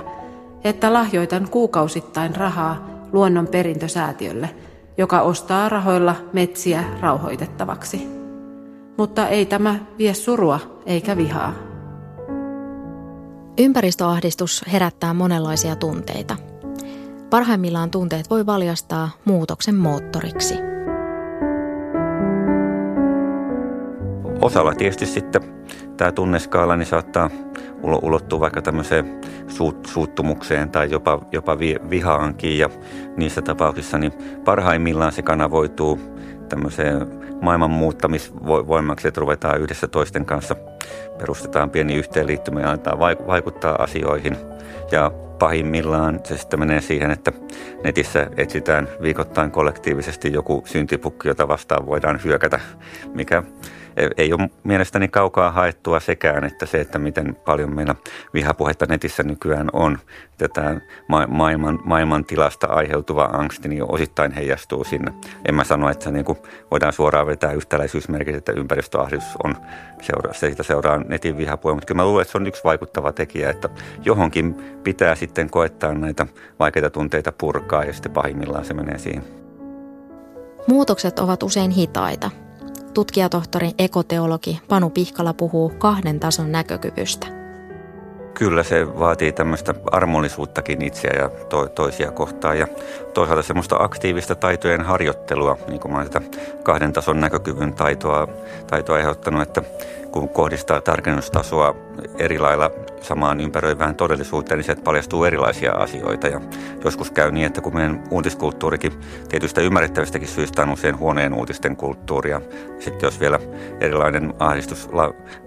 että 0.63 0.93
lahjoitan 0.93 1.47
kuukausittain 1.49 2.35
rahaa 2.35 2.87
luonnon 3.11 3.47
perintösäätiölle, 3.47 4.49
joka 4.97 5.21
ostaa 5.21 5.69
rahoilla 5.69 6.15
metsiä 6.33 6.83
rauhoitettavaksi. 7.01 8.07
Mutta 8.97 9.27
ei 9.27 9.45
tämä 9.45 9.75
vie 9.97 10.13
surua 10.13 10.59
eikä 10.85 11.17
vihaa. 11.17 11.53
Ympäristöahdistus 13.59 14.65
herättää 14.71 15.13
monenlaisia 15.13 15.75
tunteita– 15.75 16.37
Parhaimmillaan 17.29 17.91
tunteet 17.91 18.29
voi 18.29 18.45
valjastaa 18.45 19.09
muutoksen 19.25 19.75
moottoriksi. 19.75 20.53
Osalla 24.41 24.75
tietysti 24.75 25.05
sitten 25.05 25.41
tämä 25.97 26.11
tunneskaala 26.11 26.75
niin 26.75 26.85
saattaa 26.85 27.29
ulottua 27.83 28.39
vaikka 28.39 28.61
tämmöiseen 28.61 29.21
suut, 29.47 29.85
suuttumukseen 29.85 30.69
tai 30.69 30.91
jopa, 30.91 31.19
jopa 31.31 31.59
vihaankin 31.89 32.57
ja 32.57 32.69
niissä 33.17 33.41
tapauksissa 33.41 33.97
niin 33.97 34.13
parhaimmillaan 34.45 35.11
se 35.11 35.21
kanavoituu 35.21 35.99
tämmöiseen 36.49 37.07
maailman 37.41 37.71
muuttamisvoimaksi, 37.71 39.07
että 39.07 39.21
ruvetaan 39.21 39.61
yhdessä 39.61 39.87
toisten 39.87 40.25
kanssa, 40.25 40.55
perustetaan 41.17 41.69
pieni 41.69 41.95
yhteenliittymä 41.95 42.61
ja 42.61 42.71
antaa 42.71 42.99
vaikuttaa 42.99 43.83
asioihin. 43.83 44.37
Ja 44.91 45.11
pahimmillaan 45.39 46.19
se 46.23 46.37
sitten 46.37 46.59
menee 46.59 46.81
siihen, 46.81 47.11
että 47.11 47.31
netissä 47.83 48.27
etsitään 48.37 48.87
viikoittain 49.01 49.51
kollektiivisesti 49.51 50.33
joku 50.33 50.63
syntipukki, 50.65 51.27
jota 51.27 51.47
vastaan 51.47 51.85
voidaan 51.85 52.19
hyökätä, 52.23 52.59
mikä 53.13 53.43
ei 54.17 54.33
ole 54.33 54.49
mielestäni 54.63 55.07
kaukaa 55.07 55.51
haettua 55.51 55.99
sekään, 55.99 56.43
että 56.43 56.65
se, 56.65 56.81
että 56.81 56.99
miten 56.99 57.35
paljon 57.45 57.75
meillä 57.75 57.95
vihapuhetta 58.33 58.85
netissä 58.89 59.23
nykyään 59.23 59.69
on, 59.73 59.97
että 60.41 60.81
ma- 61.07 61.27
maailman, 61.27 61.79
maailman 61.83 62.25
tilasta 62.25 62.67
aiheutuva 62.67 63.23
angsti 63.23 63.69
niin 63.69 63.91
osittain 63.91 64.31
heijastuu 64.31 64.83
sinne. 64.83 65.13
En 65.45 65.55
mä 65.55 65.63
sano, 65.63 65.89
että 65.89 66.03
se 66.03 66.11
niin 66.11 66.25
kuin 66.25 66.37
voidaan 66.71 66.93
suoraan 66.93 67.27
vetää 67.27 67.51
yhtäläisyysmerkit, 67.51 68.35
että 68.35 68.51
ympäristöahdistus 68.51 69.37
on 69.43 69.55
seura- 70.01 70.33
siitä 70.33 70.63
seuraa 70.63 70.97
netin 70.97 71.37
vihapuhe, 71.37 71.73
mutta 71.73 71.85
kyllä 71.85 72.01
mä 72.01 72.05
luulen, 72.05 72.21
että 72.21 72.31
se 72.31 72.37
on 72.37 72.47
yksi 72.47 72.63
vaikuttava 72.63 73.11
tekijä, 73.11 73.49
että 73.49 73.69
johonkin 74.03 74.55
pitää 74.83 75.15
sitten 75.15 75.49
koettaa 75.49 75.93
näitä 75.93 76.27
vaikeita 76.59 76.89
tunteita 76.89 77.31
purkaa 77.31 77.83
ja 77.83 77.93
sitten 77.93 78.11
pahimmillaan 78.11 78.65
se 78.65 78.73
menee 78.73 78.97
siihen. 78.97 79.23
Muutokset 80.67 81.19
ovat 81.19 81.43
usein 81.43 81.71
hitaita– 81.71 82.31
tutkijatohtori 82.97 83.71
ekoteologi 83.79 84.61
Panu 84.67 84.89
Pihkala 84.89 85.33
puhuu 85.33 85.69
kahden 85.69 86.19
tason 86.19 86.51
näkökyvystä. 86.51 87.27
Kyllä 88.33 88.63
se 88.63 88.99
vaatii 88.99 89.31
tämmöistä 89.31 89.73
armollisuuttakin 89.91 90.81
itseä 90.81 91.11
ja 91.19 91.29
to- 91.29 91.67
toisia 91.67 92.11
kohtaan 92.11 92.59
ja 92.59 92.67
toisaalta 93.13 93.43
semmoista 93.43 93.75
aktiivista 93.79 94.35
taitojen 94.35 94.81
harjoittelua, 94.81 95.57
niin 95.67 95.79
kuin 95.79 95.91
mä 95.91 95.97
olen 95.97 96.07
sitä 96.07 96.21
kahden 96.63 96.93
tason 96.93 97.19
näkökyvyn 97.19 97.73
taitoa, 97.73 98.27
taitoa 98.67 98.99
ehdottanut, 98.99 99.41
että 99.41 99.61
kun 100.19 100.29
kohdistaa 100.29 100.81
tarkennustasoa 100.81 101.75
eri 102.17 102.39
lailla 102.39 102.71
samaan 103.01 103.39
ympäröivään 103.39 103.95
todellisuuteen, 103.95 104.57
niin 104.57 104.65
sieltä 104.65 104.81
paljastuu 104.81 105.23
erilaisia 105.23 105.73
asioita. 105.73 106.27
Ja 106.27 106.41
joskus 106.83 107.11
käy 107.11 107.31
niin, 107.31 107.45
että 107.45 107.61
kun 107.61 107.73
meidän 107.75 108.03
uutiskulttuurikin 108.11 108.93
tietystä 109.29 109.61
ymmärrettävistäkin 109.61 110.27
syistä 110.27 110.61
on 110.61 110.69
usein 110.69 110.99
huoneen 110.99 111.33
uutisten 111.33 111.75
kulttuuria, 111.75 112.41
sitten 112.79 113.07
jos 113.07 113.19
vielä 113.19 113.39
erilainen 113.79 114.33
ahdistus 114.39 114.89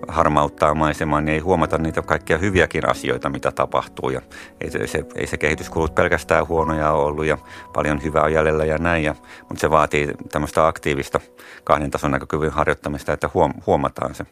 harmauttaa 0.08 0.74
maisemaa, 0.74 1.20
niin 1.20 1.34
ei 1.34 1.40
huomata 1.40 1.78
niitä 1.78 2.02
kaikkia 2.02 2.38
hyviäkin 2.38 2.88
asioita, 2.88 3.28
mitä 3.28 3.52
tapahtuu. 3.52 4.10
Ja 4.10 4.20
ei 4.60 4.70
se, 4.70 4.86
se, 4.86 5.04
ei 5.14 5.26
se 5.26 5.36
kehityskulut 5.36 5.94
pelkästään 5.94 6.48
huonoja 6.48 6.92
ollut 6.92 7.24
ja 7.24 7.38
paljon 7.72 8.02
hyvää 8.02 8.22
on 8.22 8.32
jäljellä 8.32 8.64
ja 8.64 8.78
näin. 8.78 9.04
Ja, 9.04 9.14
mutta 9.48 9.60
se 9.60 9.70
vaatii 9.70 10.14
tämmöistä 10.32 10.66
aktiivista 10.66 11.20
kahden 11.64 11.90
tason 11.90 12.10
näkökyvyn 12.10 12.50
harjoittamista, 12.50 13.12
että 13.12 13.30
huom, 13.34 13.52
huomataan 13.66 14.14
se. 14.14 14.26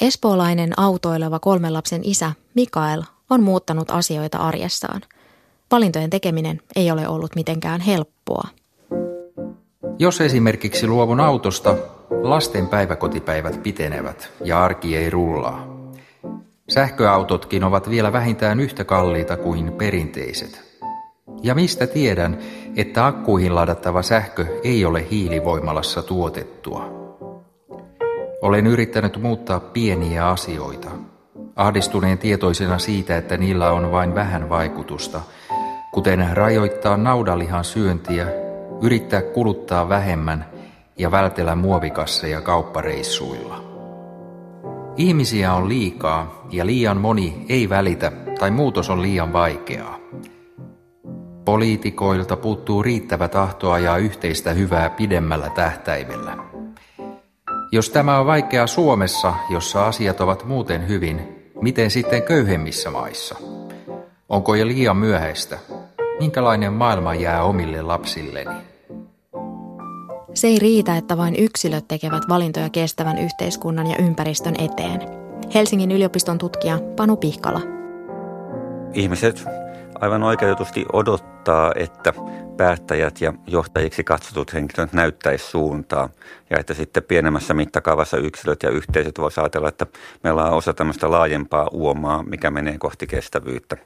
Espoolainen 0.00 0.78
autoileva 0.80 1.38
kolmen 1.38 1.72
lapsen 1.72 2.00
isä 2.04 2.32
Mikael 2.54 3.02
on 3.30 3.42
muuttanut 3.42 3.90
asioita 3.90 4.38
arjessaan. 4.38 5.00
Valintojen 5.70 6.10
tekeminen 6.10 6.60
ei 6.76 6.90
ole 6.90 7.08
ollut 7.08 7.34
mitenkään 7.34 7.80
helppoa. 7.80 8.48
Jos 9.98 10.20
esimerkiksi 10.20 10.86
luovun 10.86 11.20
autosta, 11.20 11.74
lasten 12.22 12.68
päiväkotipäivät 12.68 13.62
pitenevät 13.62 14.32
ja 14.44 14.64
arki 14.64 14.96
ei 14.96 15.10
rullaa. 15.10 15.66
Sähköautotkin 16.68 17.64
ovat 17.64 17.90
vielä 17.90 18.12
vähintään 18.12 18.60
yhtä 18.60 18.84
kalliita 18.84 19.36
kuin 19.36 19.72
perinteiset. 19.72 20.80
Ja 21.42 21.54
mistä 21.54 21.86
tiedän, 21.86 22.38
että 22.76 23.06
akkuihin 23.06 23.54
ladattava 23.54 24.02
sähkö 24.02 24.46
ei 24.64 24.84
ole 24.84 25.06
hiilivoimalassa 25.10 26.02
tuotettua? 26.02 26.97
Olen 28.42 28.66
yrittänyt 28.66 29.22
muuttaa 29.22 29.60
pieniä 29.60 30.28
asioita, 30.28 30.90
ahdistuneen 31.56 32.18
tietoisena 32.18 32.78
siitä, 32.78 33.16
että 33.16 33.36
niillä 33.36 33.72
on 33.72 33.92
vain 33.92 34.14
vähän 34.14 34.48
vaikutusta, 34.48 35.20
kuten 35.92 36.28
rajoittaa 36.32 36.96
naudalihan 36.96 37.64
syöntiä, 37.64 38.26
yrittää 38.82 39.22
kuluttaa 39.22 39.88
vähemmän 39.88 40.46
ja 40.98 41.10
vältellä 41.10 41.54
muovikasseja 41.54 42.40
kauppareissuilla. 42.40 43.64
Ihmisiä 44.96 45.54
on 45.54 45.68
liikaa 45.68 46.46
ja 46.50 46.66
liian 46.66 46.96
moni 46.96 47.46
ei 47.48 47.68
välitä 47.68 48.12
tai 48.38 48.50
muutos 48.50 48.90
on 48.90 49.02
liian 49.02 49.32
vaikeaa. 49.32 49.98
Poliitikoilta 51.44 52.36
puuttuu 52.36 52.82
riittävä 52.82 53.28
tahto 53.28 53.70
ajaa 53.70 53.96
yhteistä 53.96 54.52
hyvää 54.52 54.90
pidemmällä 54.90 55.50
tähtäimellä. 55.50 56.47
Jos 57.72 57.90
tämä 57.90 58.20
on 58.20 58.26
vaikeaa 58.26 58.66
Suomessa, 58.66 59.34
jossa 59.50 59.86
asiat 59.86 60.20
ovat 60.20 60.44
muuten 60.44 60.88
hyvin, 60.88 61.50
miten 61.60 61.90
sitten 61.90 62.22
köyhemmissä 62.22 62.90
maissa? 62.90 63.34
Onko 64.28 64.54
jo 64.54 64.66
liian 64.66 64.96
myöhäistä? 64.96 65.58
Minkälainen 66.20 66.72
maailma 66.72 67.14
jää 67.14 67.42
omille 67.42 67.82
lapsilleni? 67.82 68.56
Se 70.34 70.46
ei 70.46 70.58
riitä, 70.58 70.96
että 70.96 71.16
vain 71.16 71.34
yksilöt 71.38 71.88
tekevät 71.88 72.22
valintoja 72.28 72.70
kestävän 72.70 73.18
yhteiskunnan 73.18 73.86
ja 73.86 73.96
ympäristön 73.98 74.54
eteen. 74.58 75.00
Helsingin 75.54 75.92
yliopiston 75.92 76.38
tutkija 76.38 76.78
Panu 76.96 77.16
Pihkala. 77.16 77.60
Ihmiset 78.94 79.44
aivan 80.00 80.22
oikeutusti 80.22 80.86
odottaa 80.92 81.37
odottaa, 81.48 81.72
että 81.76 82.12
päättäjät 82.56 83.20
ja 83.20 83.32
johtajiksi 83.46 84.04
katsotut 84.04 84.52
henkilöt 84.52 84.92
näyttäisi 84.92 85.44
suuntaa 85.44 86.08
ja 86.50 86.58
että 86.58 86.74
sitten 86.74 87.02
pienemmässä 87.02 87.54
mittakaavassa 87.54 88.16
yksilöt 88.16 88.62
ja 88.62 88.70
yhteisöt 88.70 89.18
voisivat 89.18 89.44
ajatella, 89.44 89.68
että 89.68 89.86
meillä 90.24 90.44
on 90.44 90.52
osa 90.52 90.74
tämmöistä 90.74 91.10
laajempaa 91.10 91.68
uomaa, 91.72 92.22
mikä 92.22 92.50
menee 92.50 92.78
kohti 92.78 93.06
kestävyyttä. 93.06 93.76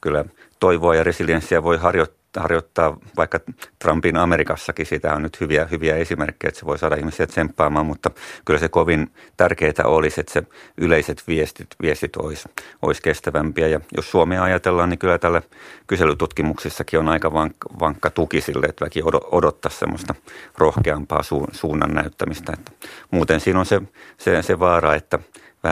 Kyllä 0.00 0.24
toivoa 0.60 0.94
ja 0.94 1.04
resilienssiä 1.04 1.62
voi 1.62 1.76
harjoittaa 1.76 2.25
harjoittaa 2.40 2.96
vaikka 3.16 3.40
Trumpin 3.78 4.16
Amerikassakin, 4.16 4.86
sitä 4.86 5.14
on 5.14 5.22
nyt 5.22 5.40
hyviä, 5.40 5.64
hyviä 5.70 5.96
esimerkkejä, 5.96 6.48
että 6.48 6.60
se 6.60 6.66
voi 6.66 6.78
saada 6.78 6.96
ihmisiä 6.96 7.26
tsemppaamaan, 7.26 7.86
mutta 7.86 8.10
kyllä 8.44 8.60
se 8.60 8.68
kovin 8.68 9.10
tärkeää 9.36 9.72
olisi, 9.84 10.20
että 10.20 10.32
se 10.32 10.42
yleiset 10.78 11.22
viestit, 11.28 11.68
viestit 11.82 12.16
olisi, 12.16 12.48
olisi 12.82 13.02
kestävämpiä. 13.02 13.68
Ja 13.68 13.80
jos 13.96 14.10
Suomea 14.10 14.42
ajatellaan, 14.42 14.90
niin 14.90 14.98
kyllä 14.98 15.18
tällä 15.18 15.42
kyselytutkimuksissakin 15.86 16.98
on 16.98 17.08
aika 17.08 17.32
vankka, 17.32 17.68
vankka 17.80 18.10
tuki 18.10 18.40
sille, 18.40 18.66
että 18.66 18.84
väki 18.84 19.00
odottaa 19.30 19.70
semmoista 19.70 20.14
rohkeampaa 20.58 21.22
suunnan 21.52 21.94
näyttämistä. 21.94 22.52
Että 22.52 22.72
muuten 23.10 23.40
siinä 23.40 23.60
on 23.60 23.66
se, 23.66 23.82
se, 24.18 24.42
se 24.42 24.58
vaara, 24.58 24.94
että– 24.94 25.18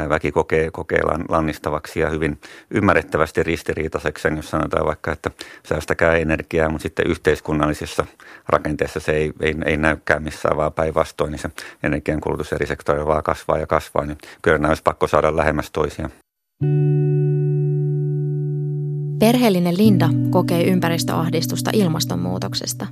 väki 0.09 0.33
kokee, 0.33 0.71
kokee 0.71 1.01
lannistavaksi 1.29 2.01
ja 2.01 2.11
hyvin 2.11 2.39
ymmärrettävästi 2.71 3.43
ristiriitaiseksi, 3.43 4.29
jos 4.37 4.51
sanotaan 4.51 4.87
vaikka, 4.87 5.13
että 5.13 5.31
säästäkää 5.69 6.17
energiaa, 6.17 6.69
mutta 6.69 6.83
sitten 6.83 7.07
yhteiskunnallisessa 7.07 8.07
rakenteessa 8.49 9.01
se 9.01 9.13
ei, 9.13 9.33
ei, 9.41 9.55
ei 9.65 9.77
näykään 9.77 10.23
missään, 10.23 10.57
vaan 10.57 10.73
päinvastoin, 10.73 11.31
niin 11.31 11.39
se 11.39 11.51
energiankulutus 11.83 12.53
eri 12.53 12.67
sektoreilla 12.67 13.09
vaan 13.09 13.23
kasvaa 13.23 13.59
ja 13.59 13.67
kasvaa, 13.67 14.05
niin 14.05 14.19
kyllä 14.43 14.59
nämä 14.59 14.69
olisi 14.69 14.83
pakko 14.83 15.07
saada 15.07 15.37
lähemmäs 15.37 15.71
toisiaan. 15.71 16.11
Perheellinen 19.19 19.77
Linda 19.77 20.11
kokee 20.31 20.65
ympäristöahdistusta 20.65 21.71
ilmastonmuutoksesta. 21.75 22.87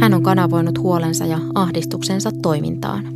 Hän 0.00 0.14
on 0.14 0.22
kanavoinut 0.22 0.78
huolensa 0.78 1.26
ja 1.26 1.38
ahdistuksensa 1.54 2.30
toimintaan. 2.42 3.15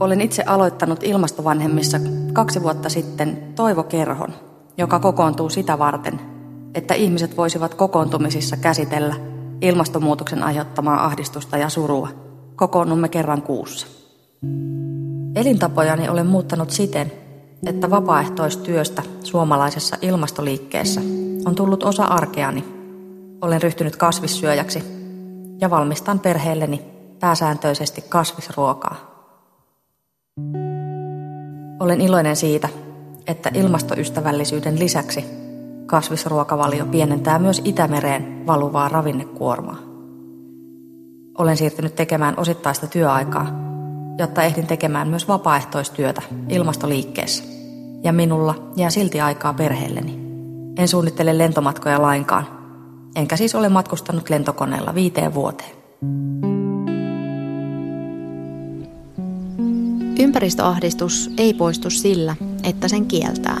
Olen 0.00 0.20
itse 0.20 0.42
aloittanut 0.46 1.02
ilmastovanhemmissa 1.02 1.98
kaksi 2.32 2.62
vuotta 2.62 2.88
sitten 2.88 3.52
toivokerhon, 3.54 4.32
joka 4.76 4.98
kokoontuu 4.98 5.50
sitä 5.50 5.78
varten, 5.78 6.20
että 6.74 6.94
ihmiset 6.94 7.36
voisivat 7.36 7.74
kokoontumisissa 7.74 8.56
käsitellä 8.56 9.14
ilmastonmuutoksen 9.60 10.42
aiheuttamaa 10.42 11.04
ahdistusta 11.04 11.56
ja 11.56 11.68
surua. 11.68 12.08
Kokoonnumme 12.56 13.08
kerran 13.08 13.42
kuussa. 13.42 13.86
Elintapojani 15.34 16.08
olen 16.08 16.26
muuttanut 16.26 16.70
siten, 16.70 17.12
että 17.66 17.90
vapaaehtoistyöstä 17.90 19.02
suomalaisessa 19.24 19.96
ilmastoliikkeessä 20.02 21.00
on 21.44 21.54
tullut 21.54 21.82
osa 21.82 22.04
arkeani. 22.04 22.64
Olen 23.40 23.62
ryhtynyt 23.62 23.96
kasvissyöjäksi 23.96 24.82
ja 25.60 25.70
valmistan 25.70 26.18
perheelleni 26.20 26.84
pääsääntöisesti 27.20 28.04
kasvisruokaa. 28.08 29.17
Olen 31.80 32.00
iloinen 32.00 32.36
siitä, 32.36 32.68
että 33.26 33.50
ilmastoystävällisyyden 33.54 34.78
lisäksi 34.78 35.24
kasvisruokavalio 35.86 36.86
pienentää 36.86 37.38
myös 37.38 37.62
Itämereen 37.64 38.46
valuvaa 38.46 38.88
ravinnekuormaa. 38.88 39.78
Olen 41.38 41.56
siirtynyt 41.56 41.94
tekemään 41.94 42.34
osittaista 42.36 42.86
työaikaa, 42.86 43.46
jotta 44.18 44.42
ehdin 44.42 44.66
tekemään 44.66 45.08
myös 45.08 45.28
vapaaehtoistyötä 45.28 46.22
ilmastoliikkeessä. 46.48 47.44
Ja 48.02 48.12
minulla 48.12 48.54
jää 48.76 48.90
silti 48.90 49.20
aikaa 49.20 49.54
perheelleni. 49.54 50.18
En 50.76 50.88
suunnittele 50.88 51.38
lentomatkoja 51.38 52.02
lainkaan, 52.02 52.46
enkä 53.16 53.36
siis 53.36 53.54
ole 53.54 53.68
matkustanut 53.68 54.30
lentokoneella 54.30 54.94
viiteen 54.94 55.34
vuoteen. 55.34 55.78
Ympäristöahdistus 60.38 61.30
ei 61.38 61.54
poistu 61.54 61.90
sillä, 61.90 62.36
että 62.62 62.88
sen 62.88 63.06
kieltää. 63.06 63.60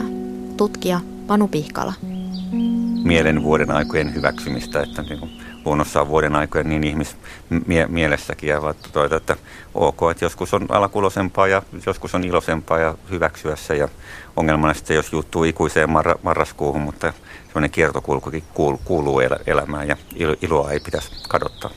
Tutkija 0.56 1.00
Panu 1.26 1.48
Pihkala. 1.48 1.92
Mielen 3.04 3.42
vuoden 3.42 3.70
aikojen 3.70 4.14
hyväksymistä, 4.14 4.82
että 4.82 5.02
niin 5.02 5.18
kuin 5.18 5.30
luonnossa 5.64 6.00
on 6.00 6.08
vuoden 6.08 6.36
aikojen 6.36 6.68
niin 6.68 6.84
ihmismielessäkin. 6.84 8.48
Ja 8.48 8.74
toita, 8.92 9.16
että 9.16 9.36
ok, 9.74 9.98
että 10.10 10.24
joskus 10.24 10.54
on 10.54 10.66
alakulosempaa 10.68 11.48
ja 11.48 11.62
joskus 11.86 12.14
on 12.14 12.24
ilosempaa 12.24 12.78
ja 12.78 12.94
hyväksyä 13.10 13.56
se. 13.56 13.76
Ja 13.76 13.88
ongelmana 14.36 14.74
sitten, 14.74 14.96
jos 14.96 15.12
juttuu 15.12 15.44
ikuiseen 15.44 15.90
marra, 15.90 16.14
marraskuuhun, 16.22 16.82
mutta 16.82 17.12
sellainen 17.46 17.70
kiertokulkukin 17.70 18.44
kuuluu 18.84 19.20
elämään 19.46 19.88
ja 19.88 19.96
iloa 20.42 20.72
ei 20.72 20.80
pitäisi 20.80 21.10
kadottaa. 21.28 21.70